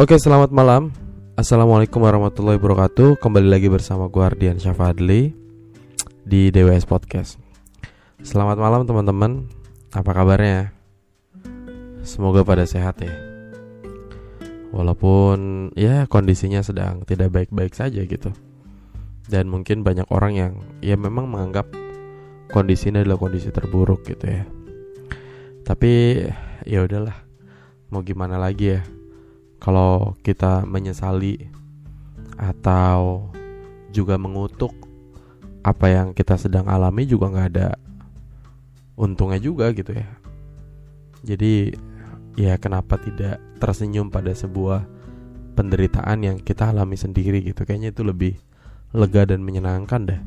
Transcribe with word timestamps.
Oke, 0.00 0.16
selamat 0.16 0.48
malam. 0.48 0.96
Assalamualaikum 1.36 2.00
warahmatullahi 2.00 2.56
wabarakatuh. 2.56 3.20
Kembali 3.20 3.52
lagi 3.52 3.68
bersama 3.68 4.08
gue 4.08 4.24
Ardian 4.24 4.56
Syafadli 4.56 5.36
di 6.24 6.48
DWS 6.48 6.88
Podcast. 6.88 7.36
Selamat 8.24 8.56
malam 8.56 8.88
teman-teman. 8.88 9.44
Apa 9.92 10.16
kabarnya? 10.16 10.72
Semoga 12.00 12.48
pada 12.48 12.64
sehat 12.64 12.96
ya. 13.04 13.12
Walaupun 14.72 15.68
ya 15.76 16.08
kondisinya 16.08 16.64
sedang 16.64 17.04
tidak 17.04 17.36
baik-baik 17.36 17.76
saja 17.76 18.00
gitu. 18.00 18.32
Dan 19.28 19.52
mungkin 19.52 19.84
banyak 19.84 20.08
orang 20.08 20.32
yang 20.32 20.52
ya 20.80 20.96
memang 20.96 21.28
menganggap 21.28 21.68
kondisi 22.48 22.88
ini 22.88 23.04
adalah 23.04 23.20
kondisi 23.20 23.52
terburuk 23.52 24.00
gitu 24.08 24.24
ya. 24.32 24.48
Tapi 25.60 26.24
ya 26.64 26.88
udahlah. 26.88 27.20
Mau 27.92 28.00
gimana 28.00 28.40
lagi 28.40 28.80
ya? 28.80 28.99
Kalau 29.60 30.16
kita 30.24 30.64
menyesali 30.64 31.52
atau 32.40 33.28
juga 33.92 34.16
mengutuk 34.16 34.72
apa 35.60 35.92
yang 35.92 36.16
kita 36.16 36.40
sedang 36.40 36.64
alami 36.72 37.04
juga 37.04 37.28
nggak 37.28 37.48
ada 37.52 37.76
untungnya 38.96 39.36
juga 39.36 39.68
gitu 39.76 39.92
ya. 39.92 40.08
Jadi 41.20 41.76
ya 42.40 42.56
kenapa 42.56 42.96
tidak 42.96 43.36
tersenyum 43.60 44.08
pada 44.08 44.32
sebuah 44.32 44.88
penderitaan 45.52 46.24
yang 46.24 46.36
kita 46.40 46.72
alami 46.72 46.96
sendiri 46.96 47.44
gitu. 47.44 47.68
Kayaknya 47.68 47.92
itu 47.92 48.02
lebih 48.02 48.34
lega 48.96 49.28
dan 49.28 49.44
menyenangkan 49.44 50.08
dah 50.08 50.20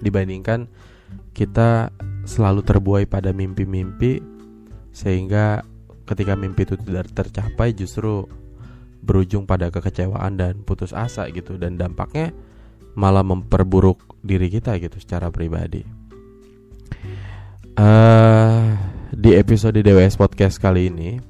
dibandingkan 0.00 0.70
kita 1.36 1.92
selalu 2.24 2.64
terbuai 2.64 3.04
pada 3.04 3.32
mimpi-mimpi 3.32 4.20
sehingga 4.92 5.60
ketika 6.06 6.38
mimpi 6.38 6.62
itu 6.62 6.78
tidak 6.78 7.10
tercapai 7.12 7.74
justru 7.74 8.24
berujung 9.02 9.44
pada 9.46 9.70
kekecewaan 9.70 10.38
dan 10.38 10.62
putus 10.62 10.94
asa 10.94 11.26
gitu 11.30 11.58
dan 11.58 11.78
dampaknya 11.78 12.34
malah 12.96 13.22
memperburuk 13.22 14.18
diri 14.24 14.48
kita 14.48 14.78
gitu 14.80 14.96
secara 14.98 15.28
pribadi. 15.28 15.84
Uh, 17.76 18.72
di 19.12 19.36
episode 19.36 19.76
DWS 19.76 20.16
Podcast 20.16 20.56
kali 20.56 20.88
ini 20.88 21.20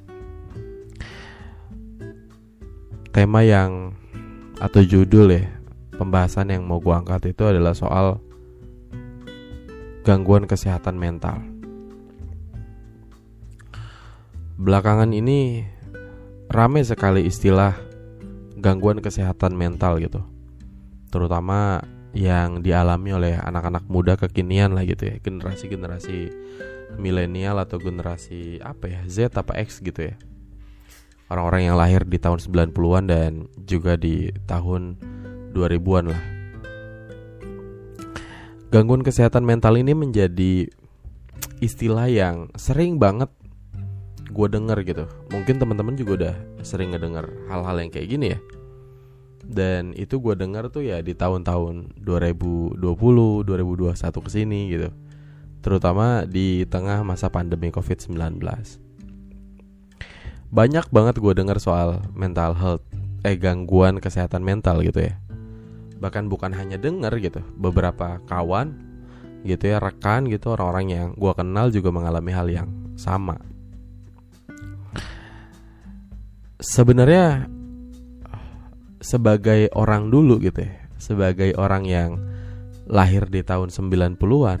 tema 3.11 3.43
yang 3.43 3.91
atau 4.57 4.79
judul 4.79 5.27
ya 5.35 5.43
pembahasan 5.99 6.55
yang 6.55 6.63
mau 6.63 6.79
gua 6.79 7.03
angkat 7.03 7.35
itu 7.35 7.43
adalah 7.45 7.75
soal 7.75 8.21
gangguan 10.07 10.47
kesehatan 10.47 10.95
mental. 10.95 11.56
Belakangan 14.57 15.13
ini 15.13 15.69
rame 16.49 16.81
sekali 16.81 17.29
istilah 17.29 17.77
gangguan 18.57 19.05
kesehatan 19.05 19.53
mental 19.53 20.01
gitu. 20.01 20.25
Terutama 21.13 21.85
yang 22.17 22.65
dialami 22.65 23.13
oleh 23.13 23.33
anak-anak 23.37 23.85
muda 23.85 24.17
kekinian 24.17 24.73
lah 24.73 24.81
gitu 24.89 25.13
ya, 25.13 25.21
generasi-generasi 25.21 26.33
milenial 26.97 27.61
atau 27.61 27.77
generasi 27.77 28.57
apa 28.65 28.89
ya, 28.89 29.01
Z 29.05 29.37
apa 29.37 29.53
X 29.61 29.77
gitu 29.85 30.09
ya. 30.09 30.17
Orang-orang 31.29 31.69
yang 31.69 31.77
lahir 31.77 32.01
di 32.01 32.17
tahun 32.17 32.41
90-an 32.41 33.03
dan 33.05 33.31
juga 33.61 33.93
di 33.93 34.33
tahun 34.49 34.97
2000-an 35.53 36.05
lah. 36.09 36.23
Gangguan 38.73 39.05
kesehatan 39.05 39.45
mental 39.45 39.77
ini 39.77 39.93
menjadi 39.93 40.65
istilah 41.61 42.09
yang 42.09 42.49
sering 42.57 42.97
banget 42.97 43.29
gue 44.27 44.47
denger 44.47 44.77
gitu. 44.83 45.05
Mungkin 45.31 45.55
teman-teman 45.59 45.95
juga 45.95 46.11
udah 46.19 46.35
sering 46.63 46.91
ngedenger 46.91 47.27
hal-hal 47.47 47.75
yang 47.79 47.91
kayak 47.91 48.07
gini 48.11 48.25
ya. 48.35 48.39
Dan 49.47 49.95
itu 49.95 50.19
gue 50.19 50.35
denger 50.35 50.67
tuh 50.67 50.83
ya 50.83 50.99
di 50.99 51.15
tahun-tahun 51.15 52.03
2020 52.03 52.83
2021 52.83 53.95
ke 53.95 54.29
sini 54.31 54.59
gitu. 54.75 54.89
Terutama 55.63 56.27
di 56.27 56.67
tengah 56.67 57.03
masa 57.03 57.31
pandemi 57.31 57.71
covid-19 57.71 58.39
banyak 60.47 60.87
banget 60.95 61.19
gue 61.19 61.33
denger 61.35 61.59
soal 61.59 61.99
mental 62.15 62.55
health 62.55 62.83
eh 63.27 63.35
gangguan 63.35 63.99
kesehatan 63.99 64.47
mental 64.47 64.79
gitu 64.79 65.11
ya. 65.11 65.19
Bahkan 65.99 66.31
bukan 66.31 66.55
hanya 66.55 66.79
denger 66.79 67.11
gitu 67.19 67.43
beberapa 67.59 68.23
kawan 68.31 68.79
gitu 69.43 69.75
ya 69.75 69.83
rekan 69.83 70.27
gitu 70.27 70.55
orang-orang 70.55 70.87
yang 70.87 71.07
gue 71.15 71.33
kenal 71.35 71.67
juga 71.71 71.91
mengalami 71.91 72.31
hal 72.31 72.47
yang 72.47 72.67
sama 72.95 73.37
sebenarnya 76.57 77.45
sebagai 78.97 79.69
orang 79.77 80.09
dulu 80.09 80.41
gitu 80.41 80.65
ya, 80.65 80.73
sebagai 80.97 81.53
orang 81.57 81.85
yang 81.85 82.17
lahir 82.89 83.29
di 83.29 83.45
tahun 83.45 83.69
90-an, 83.69 84.59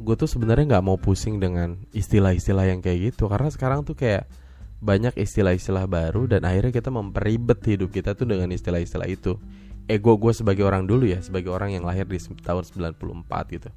gue 0.00 0.14
tuh 0.16 0.28
sebenarnya 0.28 0.76
nggak 0.76 0.86
mau 0.86 0.96
pusing 0.96 1.36
dengan 1.42 1.76
istilah-istilah 1.92 2.70
yang 2.70 2.80
kayak 2.80 3.12
gitu 3.12 3.28
karena 3.28 3.48
sekarang 3.52 3.82
tuh 3.84 3.98
kayak 3.98 4.28
banyak 4.80 5.16
istilah-istilah 5.16 5.88
baru 5.88 6.28
dan 6.28 6.44
akhirnya 6.44 6.72
kita 6.72 6.92
memperibet 6.92 7.64
hidup 7.64 7.90
kita 7.92 8.12
tuh 8.12 8.28
dengan 8.28 8.52
istilah-istilah 8.52 9.08
itu. 9.08 9.40
Ego 9.86 10.18
gue 10.18 10.34
sebagai 10.34 10.66
orang 10.66 10.82
dulu 10.82 11.06
ya, 11.06 11.22
sebagai 11.22 11.54
orang 11.54 11.70
yang 11.70 11.86
lahir 11.86 12.10
di 12.10 12.18
tahun 12.18 12.66
94 12.66 13.54
gitu. 13.54 13.70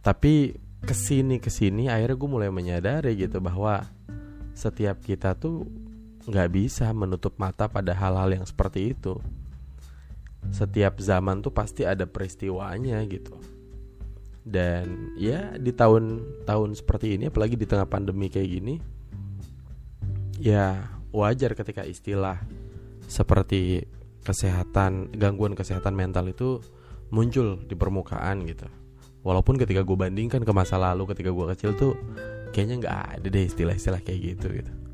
Tapi 0.00 0.56
ke 0.80 0.94
sini 0.96 1.36
ke 1.36 1.52
sini 1.52 1.92
akhirnya 1.92 2.16
gue 2.16 2.30
mulai 2.30 2.48
menyadari 2.48 3.12
gitu 3.18 3.40
bahwa 3.44 3.84
setiap 4.56 5.04
kita 5.04 5.36
tuh 5.36 5.68
nggak 6.26 6.48
bisa 6.50 6.90
menutup 6.90 7.38
mata 7.38 7.70
pada 7.70 7.94
hal-hal 7.94 8.34
yang 8.34 8.46
seperti 8.46 8.92
itu. 8.92 9.18
Setiap 10.50 10.98
zaman 10.98 11.42
tuh 11.42 11.54
pasti 11.54 11.86
ada 11.86 12.06
peristiwanya 12.06 13.02
gitu. 13.06 13.34
Dan 14.46 15.14
ya 15.18 15.54
di 15.58 15.74
tahun-tahun 15.74 16.78
seperti 16.78 17.18
ini 17.18 17.30
apalagi 17.30 17.58
di 17.58 17.66
tengah 17.66 17.86
pandemi 17.90 18.30
kayak 18.30 18.46
gini 18.46 18.78
ya 20.38 20.86
wajar 21.10 21.58
ketika 21.58 21.82
istilah 21.82 22.38
seperti 23.10 23.82
kesehatan 24.22 25.10
gangguan 25.18 25.58
kesehatan 25.58 25.98
mental 25.98 26.30
itu 26.30 26.62
muncul 27.10 27.58
di 27.66 27.74
permukaan 27.74 28.46
gitu. 28.46 28.70
Walaupun 29.26 29.58
ketika 29.58 29.82
gue 29.82 29.98
bandingkan 29.98 30.46
ke 30.46 30.52
masa 30.54 30.78
lalu 30.78 31.10
ketika 31.10 31.34
gue 31.34 31.46
kecil 31.54 31.70
tuh 31.74 31.98
kayaknya 32.54 32.86
nggak 32.86 32.98
ada 33.18 33.26
deh 33.26 33.44
istilah-istilah 33.50 33.98
kayak 34.06 34.20
gitu 34.38 34.62
gitu 34.62 34.85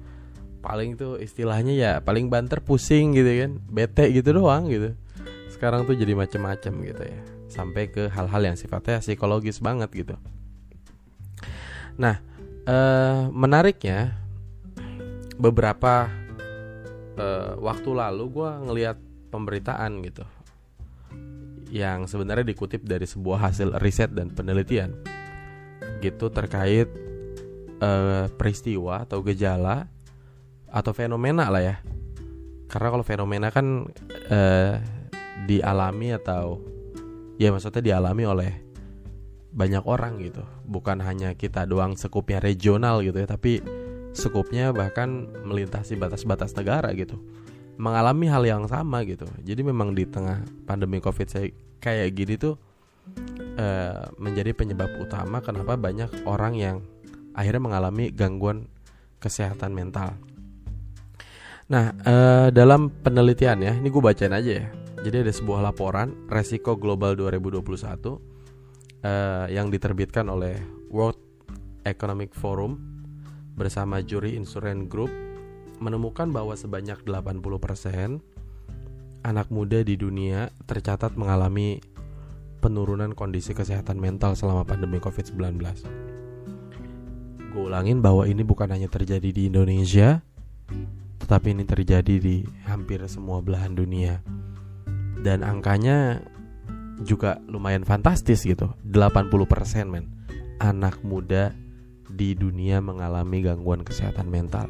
paling 0.62 0.94
tuh 0.94 1.18
istilahnya 1.18 1.74
ya 1.74 1.92
paling 1.98 2.30
banter 2.30 2.62
pusing 2.62 3.12
gitu 3.18 3.26
kan 3.26 3.50
bete 3.66 4.06
gitu 4.14 4.30
doang 4.30 4.70
gitu. 4.70 4.94
Sekarang 5.50 5.84
tuh 5.84 5.98
jadi 5.98 6.14
macem-macem 6.14 6.72
gitu 6.86 7.02
ya. 7.02 7.20
Sampai 7.50 7.90
ke 7.90 8.08
hal-hal 8.08 8.54
yang 8.54 8.56
sifatnya 8.56 9.02
psikologis 9.02 9.58
banget 9.58 9.90
gitu. 9.92 10.14
Nah 11.98 12.22
eh, 12.64 13.22
menariknya 13.28 14.14
beberapa 15.36 16.06
eh, 17.18 17.52
waktu 17.58 17.90
lalu 17.90 18.24
gue 18.30 18.50
ngelihat 18.70 18.96
pemberitaan 19.34 19.98
gitu. 20.06 20.22
Yang 21.74 22.14
sebenarnya 22.14 22.46
dikutip 22.46 22.86
dari 22.86 23.04
sebuah 23.04 23.50
hasil 23.50 23.74
riset 23.82 24.14
dan 24.14 24.30
penelitian 24.30 24.94
gitu 25.98 26.30
terkait 26.30 26.86
eh, 27.82 28.26
peristiwa 28.38 29.02
atau 29.02 29.26
gejala 29.26 29.90
atau 30.72 30.93
fenomena 30.97 31.53
lah 31.53 31.62
ya. 31.62 31.77
Karena 32.66 32.88
kalau 32.88 33.05
fenomena 33.05 33.53
kan 33.53 33.84
eh, 34.33 34.81
dialami 35.44 36.16
atau 36.16 36.56
ya 37.37 37.53
maksudnya 37.53 37.84
dialami 37.84 38.25
oleh 38.25 38.53
banyak 39.53 39.84
orang 39.84 40.16
gitu. 40.24 40.41
Bukan 40.65 41.04
hanya 41.04 41.36
kita 41.36 41.69
doang 41.69 42.01
sekupnya 42.01 42.41
regional 42.41 43.04
gitu 43.04 43.21
ya 43.21 43.28
tapi 43.28 43.60
sekupnya 44.16 44.72
bahkan 44.72 45.28
melintasi 45.45 46.01
batas-batas 46.01 46.57
negara 46.57 46.97
gitu. 46.97 47.21
Mengalami 47.77 48.33
hal 48.33 48.45
yang 48.48 48.65
sama 48.65 49.04
gitu. 49.04 49.28
Jadi 49.45 49.60
memang 49.60 49.92
di 49.92 50.09
tengah 50.09 50.41
pandemi 50.65 51.04
covid 51.04 51.28
saya 51.28 51.53
kayak 51.84 52.16
gini 52.16 52.41
tuh 52.41 52.57
eh, 53.60 54.09
menjadi 54.16 54.57
penyebab 54.57 54.89
utama 54.97 55.45
kenapa 55.45 55.77
banyak 55.77 56.25
orang 56.25 56.57
yang 56.57 56.77
akhirnya 57.36 57.60
mengalami 57.60 58.09
gangguan 58.13 58.68
kesehatan 59.21 59.77
mental 59.77 60.16
Nah, 61.70 61.94
uh, 62.03 62.48
dalam 62.50 62.91
penelitian 62.91 63.62
ya, 63.62 63.72
ini 63.76 63.86
gue 63.86 64.03
bacain 64.03 64.34
aja 64.34 64.53
ya. 64.64 64.66
Jadi 65.03 65.26
ada 65.26 65.32
sebuah 65.34 65.60
laporan 65.62 66.14
resiko 66.30 66.78
global 66.78 67.18
2021 67.18 67.59
uh, 67.59 68.18
eh, 69.03 69.47
yang 69.50 69.66
diterbitkan 69.66 70.30
oleh 70.30 70.54
World 70.94 71.18
Economic 71.82 72.30
Forum 72.38 72.78
bersama 73.59 73.98
juri 73.98 74.38
Insurance 74.38 74.86
Group 74.86 75.10
menemukan 75.82 76.30
bahwa 76.30 76.54
sebanyak 76.54 77.03
80% 77.03 78.22
anak 79.26 79.50
muda 79.50 79.82
di 79.82 79.98
dunia 79.98 80.54
tercatat 80.70 81.18
mengalami 81.18 81.82
penurunan 82.62 83.10
kondisi 83.18 83.50
kesehatan 83.58 83.98
mental 83.98 84.38
selama 84.38 84.62
pandemi 84.62 85.03
Covid-19. 85.03 85.58
Gue 87.50 87.62
ulangin 87.66 87.98
bahwa 87.98 88.24
ini 88.30 88.47
bukan 88.47 88.70
hanya 88.70 88.86
terjadi 88.86 89.34
di 89.34 89.50
Indonesia, 89.50 90.22
tetapi 91.22 91.54
ini 91.54 91.63
terjadi 91.63 92.19
di 92.19 92.42
hampir 92.66 92.98
semua 93.07 93.39
belahan 93.39 93.78
dunia. 93.78 94.19
Dan 95.22 95.47
angkanya 95.47 96.19
juga 97.07 97.39
lumayan 97.47 97.86
fantastis 97.86 98.42
gitu. 98.42 98.74
80% 98.91 99.86
men. 99.86 100.10
Anak 100.59 100.98
muda 101.07 101.54
di 102.10 102.34
dunia 102.34 102.83
mengalami 102.83 103.47
gangguan 103.47 103.86
kesehatan 103.86 104.27
mental. 104.27 104.66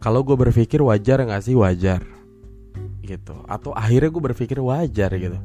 Kalau 0.00 0.24
gue 0.24 0.36
berpikir 0.40 0.80
wajar 0.80 1.20
nggak 1.20 1.44
sih? 1.44 1.52
Wajar. 1.52 2.00
Gitu. 3.04 3.34
Atau 3.44 3.76
akhirnya 3.76 4.08
gue 4.08 4.22
berpikir 4.32 4.56
wajar 4.64 5.12
gitu. 5.12 5.36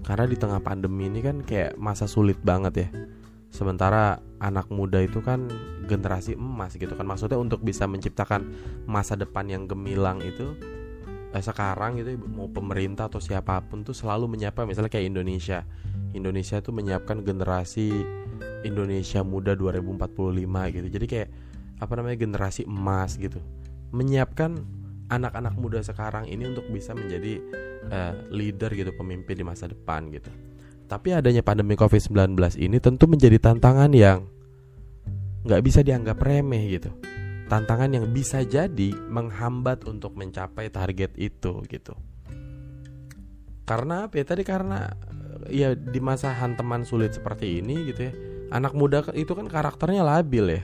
Karena 0.00 0.24
di 0.24 0.40
tengah 0.40 0.64
pandemi 0.64 1.12
ini 1.12 1.20
kan 1.20 1.44
kayak 1.44 1.76
masa 1.76 2.08
sulit 2.08 2.40
banget 2.40 2.88
ya 2.88 2.88
sementara 3.50 4.22
anak 4.38 4.70
muda 4.72 5.02
itu 5.02 5.20
kan 5.20 5.50
generasi 5.84 6.38
emas 6.38 6.78
gitu 6.78 6.94
kan. 6.94 7.04
Maksudnya 7.04 7.36
untuk 7.36 7.60
bisa 7.60 7.84
menciptakan 7.84 8.46
masa 8.86 9.18
depan 9.18 9.50
yang 9.50 9.66
gemilang 9.66 10.22
itu 10.22 10.54
eh, 11.34 11.42
sekarang 11.42 11.98
gitu 12.00 12.16
mau 12.30 12.46
pemerintah 12.48 13.10
atau 13.10 13.18
siapa 13.18 13.60
pun 13.66 13.82
tuh 13.82 13.94
selalu 13.94 14.30
menyiapkan 14.30 14.64
misalnya 14.64 14.90
kayak 14.90 15.10
Indonesia. 15.10 15.66
Indonesia 16.10 16.58
tuh 16.58 16.74
menyiapkan 16.74 17.22
generasi 17.22 17.92
Indonesia 18.66 19.20
muda 19.22 19.54
2045 19.54 20.74
gitu. 20.74 20.88
Jadi 20.90 21.06
kayak 21.06 21.28
apa 21.82 21.92
namanya 21.98 22.16
generasi 22.18 22.66
emas 22.66 23.18
gitu. 23.18 23.38
Menyiapkan 23.90 24.58
anak-anak 25.10 25.58
muda 25.58 25.82
sekarang 25.82 26.30
ini 26.30 26.54
untuk 26.54 26.70
bisa 26.70 26.94
menjadi 26.94 27.42
uh, 27.90 28.14
leader 28.30 28.70
gitu 28.78 28.94
pemimpin 28.94 29.34
di 29.34 29.42
masa 29.42 29.66
depan 29.66 30.06
gitu 30.14 30.30
tapi 30.90 31.14
adanya 31.14 31.46
pandemi 31.46 31.78
COVID-19 31.78 32.34
ini 32.58 32.82
tentu 32.82 33.06
menjadi 33.06 33.38
tantangan 33.38 33.94
yang 33.94 34.26
nggak 35.46 35.62
bisa 35.62 35.86
dianggap 35.86 36.18
remeh 36.18 36.66
gitu. 36.66 36.90
Tantangan 37.46 37.94
yang 37.94 38.10
bisa 38.10 38.42
jadi 38.42 38.90
menghambat 39.06 39.86
untuk 39.86 40.18
mencapai 40.18 40.66
target 40.66 41.14
itu 41.14 41.62
gitu. 41.70 41.94
Karena 43.62 44.10
apa 44.10 44.18
ya? 44.18 44.24
Tadi 44.26 44.42
karena 44.42 44.90
ya 45.46 45.78
di 45.78 46.02
masa 46.02 46.34
hantaman 46.34 46.82
sulit 46.82 47.14
seperti 47.14 47.62
ini 47.62 47.86
gitu 47.94 48.10
ya 48.10 48.12
anak 48.50 48.74
muda 48.74 49.06
itu 49.14 49.30
kan 49.30 49.46
karakternya 49.46 50.02
labil 50.02 50.58
ya. 50.58 50.62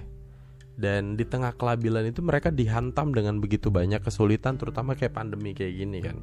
Dan 0.77 1.17
di 1.17 1.25
tengah 1.25 1.55
kelabilan 1.57 2.05
itu 2.11 2.21
mereka 2.21 2.51
dihantam 2.51 3.15
dengan 3.15 3.39
begitu 3.39 3.71
banyak 3.71 4.03
kesulitan 4.03 4.59
terutama 4.59 4.93
kayak 4.93 5.17
pandemi 5.17 5.57
kayak 5.57 5.73
gini 5.73 5.99
kan 6.05 6.21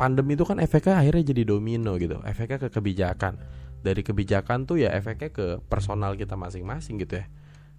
pandemi 0.00 0.32
itu 0.32 0.48
kan 0.48 0.56
efeknya 0.56 0.96
akhirnya 0.96 1.36
jadi 1.36 1.44
domino 1.44 2.00
gitu. 2.00 2.16
Efeknya 2.24 2.56
ke 2.56 2.72
kebijakan. 2.72 3.36
Dari 3.84 4.00
kebijakan 4.00 4.64
tuh 4.64 4.80
ya 4.80 4.88
efeknya 4.96 5.28
ke 5.28 5.60
personal 5.68 6.16
kita 6.16 6.40
masing-masing 6.40 6.96
gitu 7.04 7.20
ya. 7.20 7.28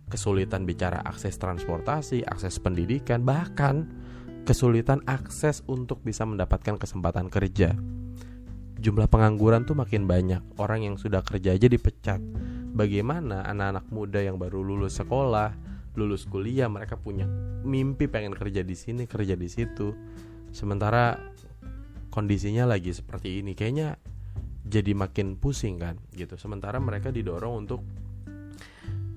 Kesulitan 0.06 0.70
bicara 0.70 1.02
akses 1.02 1.42
transportasi 1.42 2.22
akses 2.30 2.62
pendidikan 2.62 3.26
bahkan 3.26 3.90
kesulitan 4.46 5.02
akses 5.10 5.66
untuk 5.66 6.06
bisa 6.06 6.22
mendapatkan 6.30 6.78
kesempatan 6.78 7.34
kerja. 7.34 7.74
Jumlah 8.82 9.10
pengangguran 9.10 9.66
tuh 9.66 9.78
makin 9.78 10.06
banyak. 10.06 10.42
Orang 10.62 10.86
yang 10.86 10.98
sudah 10.98 11.22
kerja 11.26 11.54
aja 11.54 11.70
dipecat. 11.70 12.22
Bagaimana 12.74 13.46
anak-anak 13.46 13.86
muda 13.94 14.20
yang 14.26 14.42
baru 14.42 14.66
lulus 14.66 14.98
sekolah, 14.98 15.54
lulus 15.94 16.26
kuliah, 16.26 16.66
mereka 16.66 16.98
punya 16.98 17.30
mimpi 17.62 18.10
pengen 18.10 18.34
kerja 18.34 18.66
di 18.66 18.74
sini, 18.74 19.06
kerja 19.06 19.38
di 19.38 19.46
situ. 19.46 19.94
Sementara 20.50 21.14
kondisinya 22.12 22.68
lagi 22.68 22.92
seperti 22.92 23.40
ini, 23.42 23.56
kayaknya 23.56 23.96
jadi 24.68 24.94
makin 24.94 25.40
pusing 25.40 25.80
kan, 25.80 25.96
gitu. 26.14 26.36
Sementara 26.38 26.78
mereka 26.78 27.10
didorong 27.10 27.66
untuk 27.66 27.82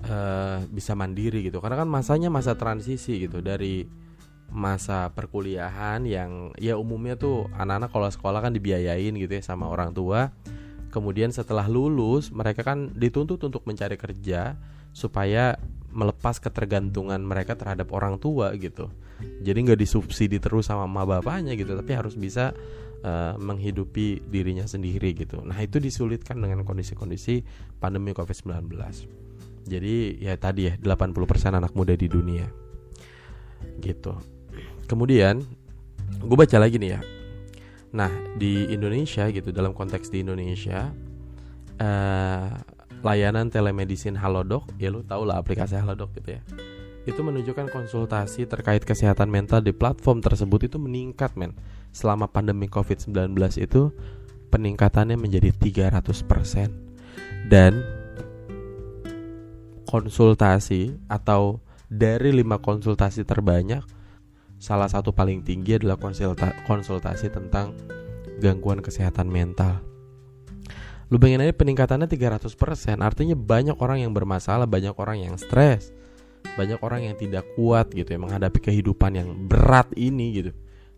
uh, 0.07 0.63
bisa 0.73 0.95
mandiri 0.95 1.45
gitu, 1.45 1.59
karena 1.59 1.83
kan 1.83 1.91
masanya 1.91 2.31
masa 2.33 2.55
transisi 2.55 3.27
gitu. 3.27 3.43
Dari 3.43 3.85
masa 4.55 5.11
perkuliahan 5.11 6.07
yang 6.07 6.55
ya 6.63 6.79
umumnya 6.79 7.19
tuh 7.19 7.51
anak-anak 7.59 7.91
kalau 7.91 8.07
sekolah 8.07 8.39
kan 8.39 8.55
dibiayain 8.55 9.11
gitu 9.19 9.33
ya 9.35 9.43
sama 9.43 9.67
orang 9.67 9.91
tua. 9.91 10.31
Kemudian 10.95 11.35
setelah 11.35 11.67
lulus 11.67 12.31
mereka 12.31 12.63
kan 12.63 12.95
dituntut 12.95 13.43
untuk 13.43 13.67
mencari 13.67 13.99
kerja 13.99 14.55
supaya 14.95 15.59
melepas 15.91 16.39
ketergantungan 16.39 17.19
mereka 17.19 17.59
terhadap 17.59 17.91
orang 17.91 18.15
tua 18.23 18.55
gitu. 18.55 18.95
Jadi 19.43 19.59
nggak 19.67 19.81
disubsidi 19.83 20.39
terus 20.39 20.71
sama 20.71 20.87
emak 20.87 21.19
bapaknya 21.19 21.59
gitu. 21.59 21.75
Tapi 21.75 21.93
harus 21.99 22.15
bisa 22.15 22.55
uh, 23.05 23.37
menghidupi 23.37 24.25
dirinya 24.25 24.65
sendiri 24.65 25.13
gitu. 25.13 25.45
Nah 25.45 25.61
itu 25.61 25.77
disulitkan 25.79 26.41
dengan 26.41 26.65
kondisi-kondisi 26.65 27.45
pandemi 27.79 28.17
covid-19 28.17 28.73
jadi 29.65 30.21
ya 30.21 30.37
tadi 30.37 30.69
ya 30.69 30.77
80% 30.77 31.57
anak 31.57 31.73
muda 31.73 31.97
di 31.97 32.07
dunia. 32.09 32.45
Gitu. 33.81 34.13
Kemudian 34.85 35.41
gue 36.21 36.37
baca 36.37 36.57
lagi 36.61 36.77
nih 36.77 36.91
ya. 36.93 37.01
Nah 37.97 38.13
di 38.37 38.69
Indonesia 38.69 39.25
gitu 39.33 39.49
dalam 39.51 39.73
konteks 39.73 40.13
di 40.13 40.21
Indonesia 40.21 40.93
uh, 41.81 42.49
layanan 43.01 43.49
telemedicine 43.49 44.17
Halodoc 44.21 44.69
ya 44.77 44.93
lu 44.93 45.05
tau 45.05 45.25
lah 45.25 45.41
aplikasi 45.41 45.77
Halodoc 45.77 46.13
gitu 46.17 46.41
ya 46.41 46.43
itu 47.05 47.21
menunjukkan 47.21 47.69
konsultasi 47.69 48.49
terkait 48.49 48.81
kesehatan 48.85 49.29
mental 49.29 49.61
di 49.61 49.77
platform 49.77 50.25
tersebut 50.25 50.73
itu 50.73 50.77
meningkat 50.81 51.37
men. 51.37 51.53
Selama 51.93 52.27
pandemi 52.27 52.67
COVID-19 52.67 53.37
itu 53.61 53.93
peningkatannya 54.49 55.21
menjadi 55.21 55.53
300% 55.53 56.73
dan 57.53 57.85
konsultasi 59.85 60.97
atau 61.07 61.61
dari 61.87 62.33
lima 62.33 62.59
konsultasi 62.59 63.23
terbanyak 63.23 63.85
salah 64.57 64.89
satu 64.89 65.13
paling 65.13 65.45
tinggi 65.45 65.77
adalah 65.77 66.01
konsulta 66.01 66.57
konsultasi 66.65 67.29
tentang 67.29 67.77
gangguan 68.41 68.81
kesehatan 68.81 69.29
mental. 69.29 69.85
Lu 71.13 71.21
bayangin 71.21 71.47
aja 71.47 71.55
peningkatannya 71.55 72.09
300% 72.09 72.49
Artinya 73.05 73.37
banyak 73.37 73.77
orang 73.77 74.09
yang 74.09 74.17
bermasalah 74.17 74.65
Banyak 74.65 74.97
orang 74.97 75.21
yang 75.21 75.37
stres 75.37 75.93
Banyak 76.55 76.81
orang 76.83 77.11
yang 77.11 77.17
tidak 77.19 77.45
kuat 77.59 77.91
gitu 77.91 78.15
ya 78.15 78.19
Menghadapi 78.21 78.63
kehidupan 78.63 79.19
yang 79.19 79.29
berat 79.51 79.91
ini 79.99 80.43
gitu. 80.43 80.51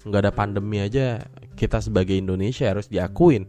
Nggak 0.05 0.21
ada 0.29 0.33
pandemi 0.33 0.79
aja 0.85 1.25
Kita 1.57 1.81
sebagai 1.81 2.15
Indonesia 2.17 2.69
harus 2.69 2.87
diakuin. 2.93 3.49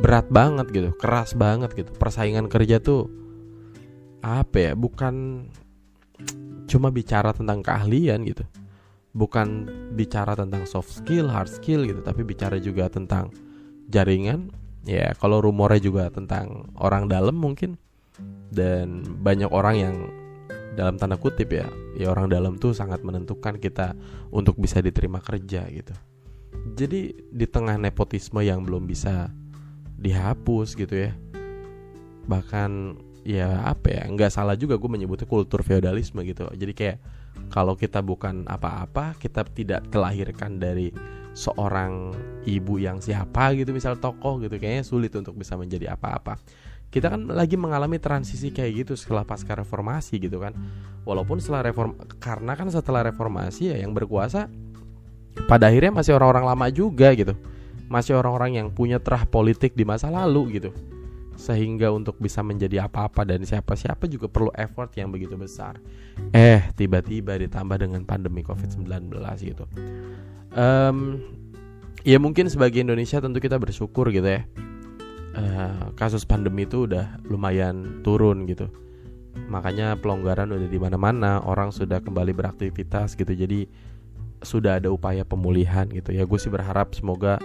Berat 0.00 0.30
banget 0.30 0.70
gitu 0.70 0.94
Keras 0.94 1.34
banget 1.34 1.74
gitu. 1.74 1.90
Persaingan 1.96 2.46
kerja 2.46 2.78
tuh 2.78 3.10
Apa 4.22 4.70
ya 4.70 4.72
Bukan 4.78 5.46
Cuma 6.70 6.94
bicara 6.94 7.34
tentang 7.34 7.66
keahlian 7.66 8.22
gitu. 8.22 8.46
Bukan 9.10 9.66
bicara 9.98 10.38
tentang 10.38 10.70
soft 10.70 10.94
skill, 10.94 11.26
hard 11.26 11.50
skill 11.50 11.82
gitu, 11.82 11.98
tapi 11.98 12.22
bicara 12.22 12.62
juga 12.62 12.86
tentang 12.86 13.34
jaringan. 13.90 14.54
Ya, 14.86 15.10
kalau 15.18 15.42
rumornya 15.42 15.82
juga 15.82 16.14
tentang 16.14 16.70
orang 16.78 17.10
dalam 17.10 17.34
mungkin. 17.34 17.74
Dan 18.54 19.02
banyak 19.02 19.50
orang 19.50 19.74
yang 19.74 19.96
dalam 20.74 20.96
tanda 20.96 21.18
kutip 21.18 21.50
ya, 21.50 21.66
ya 21.98 22.10
orang 22.10 22.30
dalam 22.30 22.54
tuh 22.56 22.70
sangat 22.72 23.02
menentukan 23.02 23.58
kita 23.58 23.98
untuk 24.30 24.56
bisa 24.56 24.78
diterima 24.78 25.18
kerja 25.18 25.66
gitu. 25.70 25.94
Jadi 26.76 27.14
di 27.30 27.46
tengah 27.46 27.78
nepotisme 27.80 28.42
yang 28.42 28.62
belum 28.62 28.86
bisa 28.86 29.30
dihapus 29.98 30.78
gitu 30.78 31.10
ya. 31.10 31.12
Bahkan 32.26 32.70
ya 33.26 33.66
apa 33.66 33.86
ya, 33.90 34.02
nggak 34.06 34.30
salah 34.30 34.54
juga 34.54 34.78
gue 34.78 34.90
menyebutnya 34.90 35.26
kultur 35.26 35.60
feodalisme 35.66 36.22
gitu. 36.22 36.46
Jadi 36.54 36.72
kayak 36.72 36.98
kalau 37.50 37.74
kita 37.74 38.02
bukan 38.02 38.46
apa-apa 38.46 39.18
kita 39.18 39.46
tidak 39.50 39.86
kelahirkan 39.90 40.58
dari 40.58 40.94
seorang 41.34 42.10
ibu 42.42 42.82
yang 42.82 42.98
siapa 42.98 43.54
gitu 43.54 43.70
misal 43.70 43.94
tokoh 43.96 44.42
gitu 44.42 44.58
kayaknya 44.58 44.82
sulit 44.82 45.14
untuk 45.14 45.38
bisa 45.38 45.54
menjadi 45.54 45.94
apa-apa 45.94 46.42
kita 46.90 47.06
kan 47.06 47.30
lagi 47.30 47.54
mengalami 47.54 48.02
transisi 48.02 48.50
kayak 48.50 48.84
gitu 48.84 48.92
setelah 48.98 49.22
pasca 49.22 49.54
reformasi 49.54 50.18
gitu 50.18 50.42
kan 50.42 50.52
walaupun 51.06 51.38
setelah 51.38 51.70
reform 51.70 51.94
karena 52.18 52.58
kan 52.58 52.66
setelah 52.66 53.06
reformasi 53.06 53.70
ya 53.70 53.76
yang 53.78 53.94
berkuasa 53.94 54.50
pada 55.46 55.70
akhirnya 55.70 55.94
masih 55.94 56.18
orang-orang 56.18 56.44
lama 56.50 56.66
juga 56.68 57.14
gitu 57.14 57.38
masih 57.86 58.18
orang-orang 58.18 58.58
yang 58.58 58.68
punya 58.70 58.98
terah 58.98 59.22
politik 59.26 59.74
di 59.78 59.86
masa 59.86 60.10
lalu 60.10 60.58
gitu 60.58 60.70
sehingga 61.40 61.88
untuk 61.88 62.20
bisa 62.20 62.44
menjadi 62.44 62.84
apa-apa 62.84 63.24
dan 63.24 63.40
siapa-siapa 63.40 64.04
juga 64.04 64.28
perlu 64.28 64.52
effort 64.52 64.92
yang 65.00 65.08
begitu 65.08 65.40
besar. 65.40 65.80
Eh, 66.36 66.60
tiba-tiba 66.76 67.40
ditambah 67.40 67.80
dengan 67.80 68.04
pandemi 68.04 68.44
COVID-19 68.44 69.08
gitu. 69.40 69.64
Um, 70.52 71.24
ya 72.04 72.20
mungkin 72.20 72.52
sebagai 72.52 72.84
Indonesia 72.84 73.24
tentu 73.24 73.40
kita 73.40 73.56
bersyukur 73.56 74.12
gitu 74.12 74.28
ya. 74.28 74.44
Uh, 75.30 75.94
kasus 75.94 76.26
pandemi 76.26 76.66
itu 76.66 76.90
udah 76.90 77.22
lumayan 77.26 78.02
turun 78.02 78.50
gitu. 78.50 78.66
Makanya 79.46 79.94
pelonggaran 80.02 80.50
udah 80.50 80.66
di 80.66 80.78
mana-mana, 80.78 81.38
orang 81.46 81.70
sudah 81.70 82.02
kembali 82.02 82.34
beraktivitas 82.34 83.14
gitu. 83.14 83.30
Jadi 83.30 83.70
sudah 84.42 84.82
ada 84.82 84.90
upaya 84.90 85.22
pemulihan 85.22 85.86
gitu 85.86 86.10
ya. 86.10 86.26
Gue 86.26 86.38
sih 86.42 86.50
berharap 86.50 86.98
semoga 86.98 87.38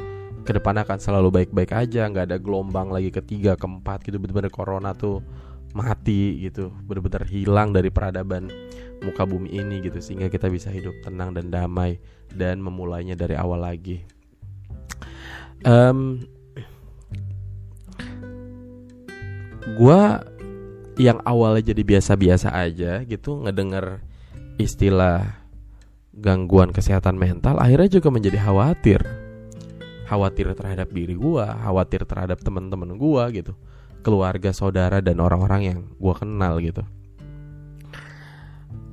ke 0.46 0.54
depannya 0.54 0.86
akan 0.86 1.01
selalu 1.01 1.42
baik-baik 1.42 1.74
aja 1.74 2.06
nggak 2.06 2.30
ada 2.30 2.38
gelombang 2.38 2.94
lagi 2.94 3.10
ketiga 3.10 3.58
keempat 3.58 4.06
gitu 4.06 4.22
bener-bener 4.22 4.54
corona 4.54 4.94
tuh 4.94 5.25
mati 5.74 6.46
gitu 6.46 6.70
benar-benar 6.86 7.25
hilang 7.25 7.74
dari 7.74 7.89
peradaban 7.89 8.48
muka 9.01 9.25
bumi 9.25 9.51
ini 9.51 9.82
gitu 9.82 9.98
sehingga 9.98 10.30
kita 10.30 10.48
bisa 10.48 10.70
hidup 10.70 10.94
tenang 11.01 11.34
dan 11.34 11.50
damai 11.50 11.98
dan 12.32 12.62
memulainya 12.62 13.18
dari 13.18 13.34
awal 13.34 13.60
lagi 13.60 14.06
um, 15.65 16.22
gua 19.74 20.22
yang 21.01 21.19
awalnya 21.25 21.74
jadi 21.74 21.81
biasa-biasa 21.81 22.53
aja 22.53 23.01
gitu 23.03 23.41
ngedenger 23.41 24.05
istilah 24.62 25.41
gangguan 26.15 26.72
kesehatan 26.72 27.19
mental 27.19 27.60
akhirnya 27.60 28.00
juga 28.00 28.13
menjadi 28.13 28.39
khawatir 28.39 29.01
khawatir 30.05 30.53
terhadap 30.53 30.88
diri 30.93 31.17
gua 31.17 31.57
khawatir 31.60 32.05
terhadap 32.07 32.39
teman-teman 32.39 32.95
gua 32.95 33.27
gitu 33.34 33.57
keluarga, 34.05 34.53
saudara 34.53 35.01
dan 35.01 35.17
orang-orang 35.17 35.62
yang 35.65 35.79
gue 35.98 36.13
kenal 36.13 36.62
gitu. 36.62 36.86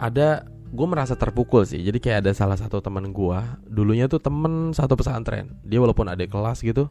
Ada 0.01 0.49
gue 0.73 0.87
merasa 0.89 1.13
terpukul 1.13 1.69
sih. 1.69 1.85
Jadi 1.85 2.01
kayak 2.01 2.25
ada 2.25 2.33
salah 2.33 2.57
satu 2.57 2.81
teman 2.81 3.13
gue, 3.13 3.39
dulunya 3.69 4.09
tuh 4.09 4.25
temen 4.25 4.73
satu 4.73 4.97
pesantren. 4.97 5.61
Dia 5.69 5.85
walaupun 5.85 6.09
ada 6.09 6.25
kelas 6.25 6.65
gitu, 6.65 6.89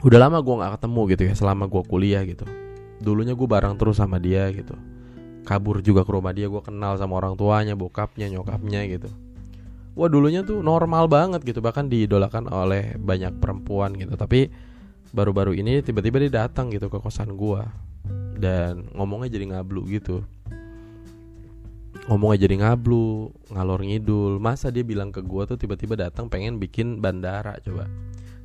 udah 0.00 0.18
lama 0.18 0.38
gue 0.40 0.54
nggak 0.54 0.72
ketemu 0.80 1.00
gitu 1.16 1.22
ya 1.28 1.34
selama 1.36 1.64
gue 1.68 1.82
kuliah 1.84 2.22
gitu. 2.24 2.44
Dulunya 3.00 3.32
gue 3.32 3.48
bareng 3.48 3.76
terus 3.80 4.00
sama 4.00 4.20
dia 4.20 4.48
gitu. 4.52 4.76
Kabur 5.44 5.80
juga 5.80 6.04
ke 6.04 6.12
rumah 6.12 6.36
dia, 6.36 6.46
gue 6.52 6.62
kenal 6.62 7.00
sama 7.00 7.16
orang 7.16 7.34
tuanya, 7.34 7.72
bokapnya, 7.72 8.28
nyokapnya 8.28 8.84
gitu. 8.86 9.08
Wah 9.96 10.06
dulunya 10.06 10.44
tuh 10.46 10.60
normal 10.62 11.10
banget 11.10 11.42
gitu, 11.42 11.58
bahkan 11.64 11.88
diidolakan 11.88 12.46
oleh 12.52 12.94
banyak 13.00 13.40
perempuan 13.40 13.96
gitu. 13.96 14.14
Tapi 14.14 14.52
baru-baru 15.10 15.58
ini 15.58 15.82
tiba-tiba 15.82 16.22
dia 16.22 16.46
datang 16.46 16.70
gitu 16.70 16.86
ke 16.86 17.02
kosan 17.02 17.34
gua 17.34 17.66
dan 18.38 18.86
ngomongnya 18.94 19.36
jadi 19.36 19.46
ngablu 19.58 19.82
gitu 19.90 20.22
ngomongnya 22.06 22.46
jadi 22.46 22.56
ngablu 22.62 23.28
ngalor 23.52 23.82
ngidul 23.82 24.38
masa 24.38 24.70
dia 24.70 24.86
bilang 24.86 25.10
ke 25.10 25.20
gua 25.20 25.44
tuh 25.50 25.58
tiba-tiba 25.58 25.98
datang 25.98 26.30
pengen 26.30 26.62
bikin 26.62 27.02
bandara 27.02 27.58
coba 27.60 27.90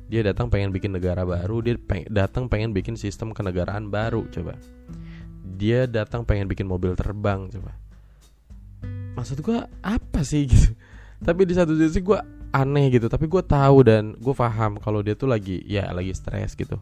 dia 0.06 0.22
datang 0.22 0.46
pengen 0.46 0.70
bikin 0.70 0.94
negara 0.94 1.26
baru 1.26 1.58
dia 1.66 1.74
peng 1.74 2.06
datang 2.06 2.46
pengen 2.46 2.70
bikin 2.70 2.94
sistem 2.94 3.34
kenegaraan 3.34 3.90
baru 3.90 4.26
coba. 4.30 4.54
Dia 5.56 5.90
datang 5.90 6.22
pengen 6.22 6.46
bikin 6.46 6.66
mobil 6.70 6.94
terbang 6.94 7.50
coba. 7.50 7.74
Maksud 9.18 9.42
gua 9.42 9.66
apa 9.82 10.22
sih 10.22 10.46
gitu? 10.46 10.74
Tapi 11.18 11.42
di 11.42 11.54
satu 11.56 11.74
sisi 11.74 11.98
gua 12.04 12.22
aneh 12.54 12.92
gitu. 12.94 13.10
Tapi 13.10 13.26
gue 13.26 13.42
tahu 13.42 13.82
dan 13.82 14.14
gue 14.16 14.34
paham 14.36 14.78
kalau 14.78 15.00
dia 15.02 15.18
tuh 15.18 15.28
lagi 15.28 15.60
ya 15.66 15.90
lagi 15.90 16.14
stres 16.14 16.54
gitu. 16.54 16.78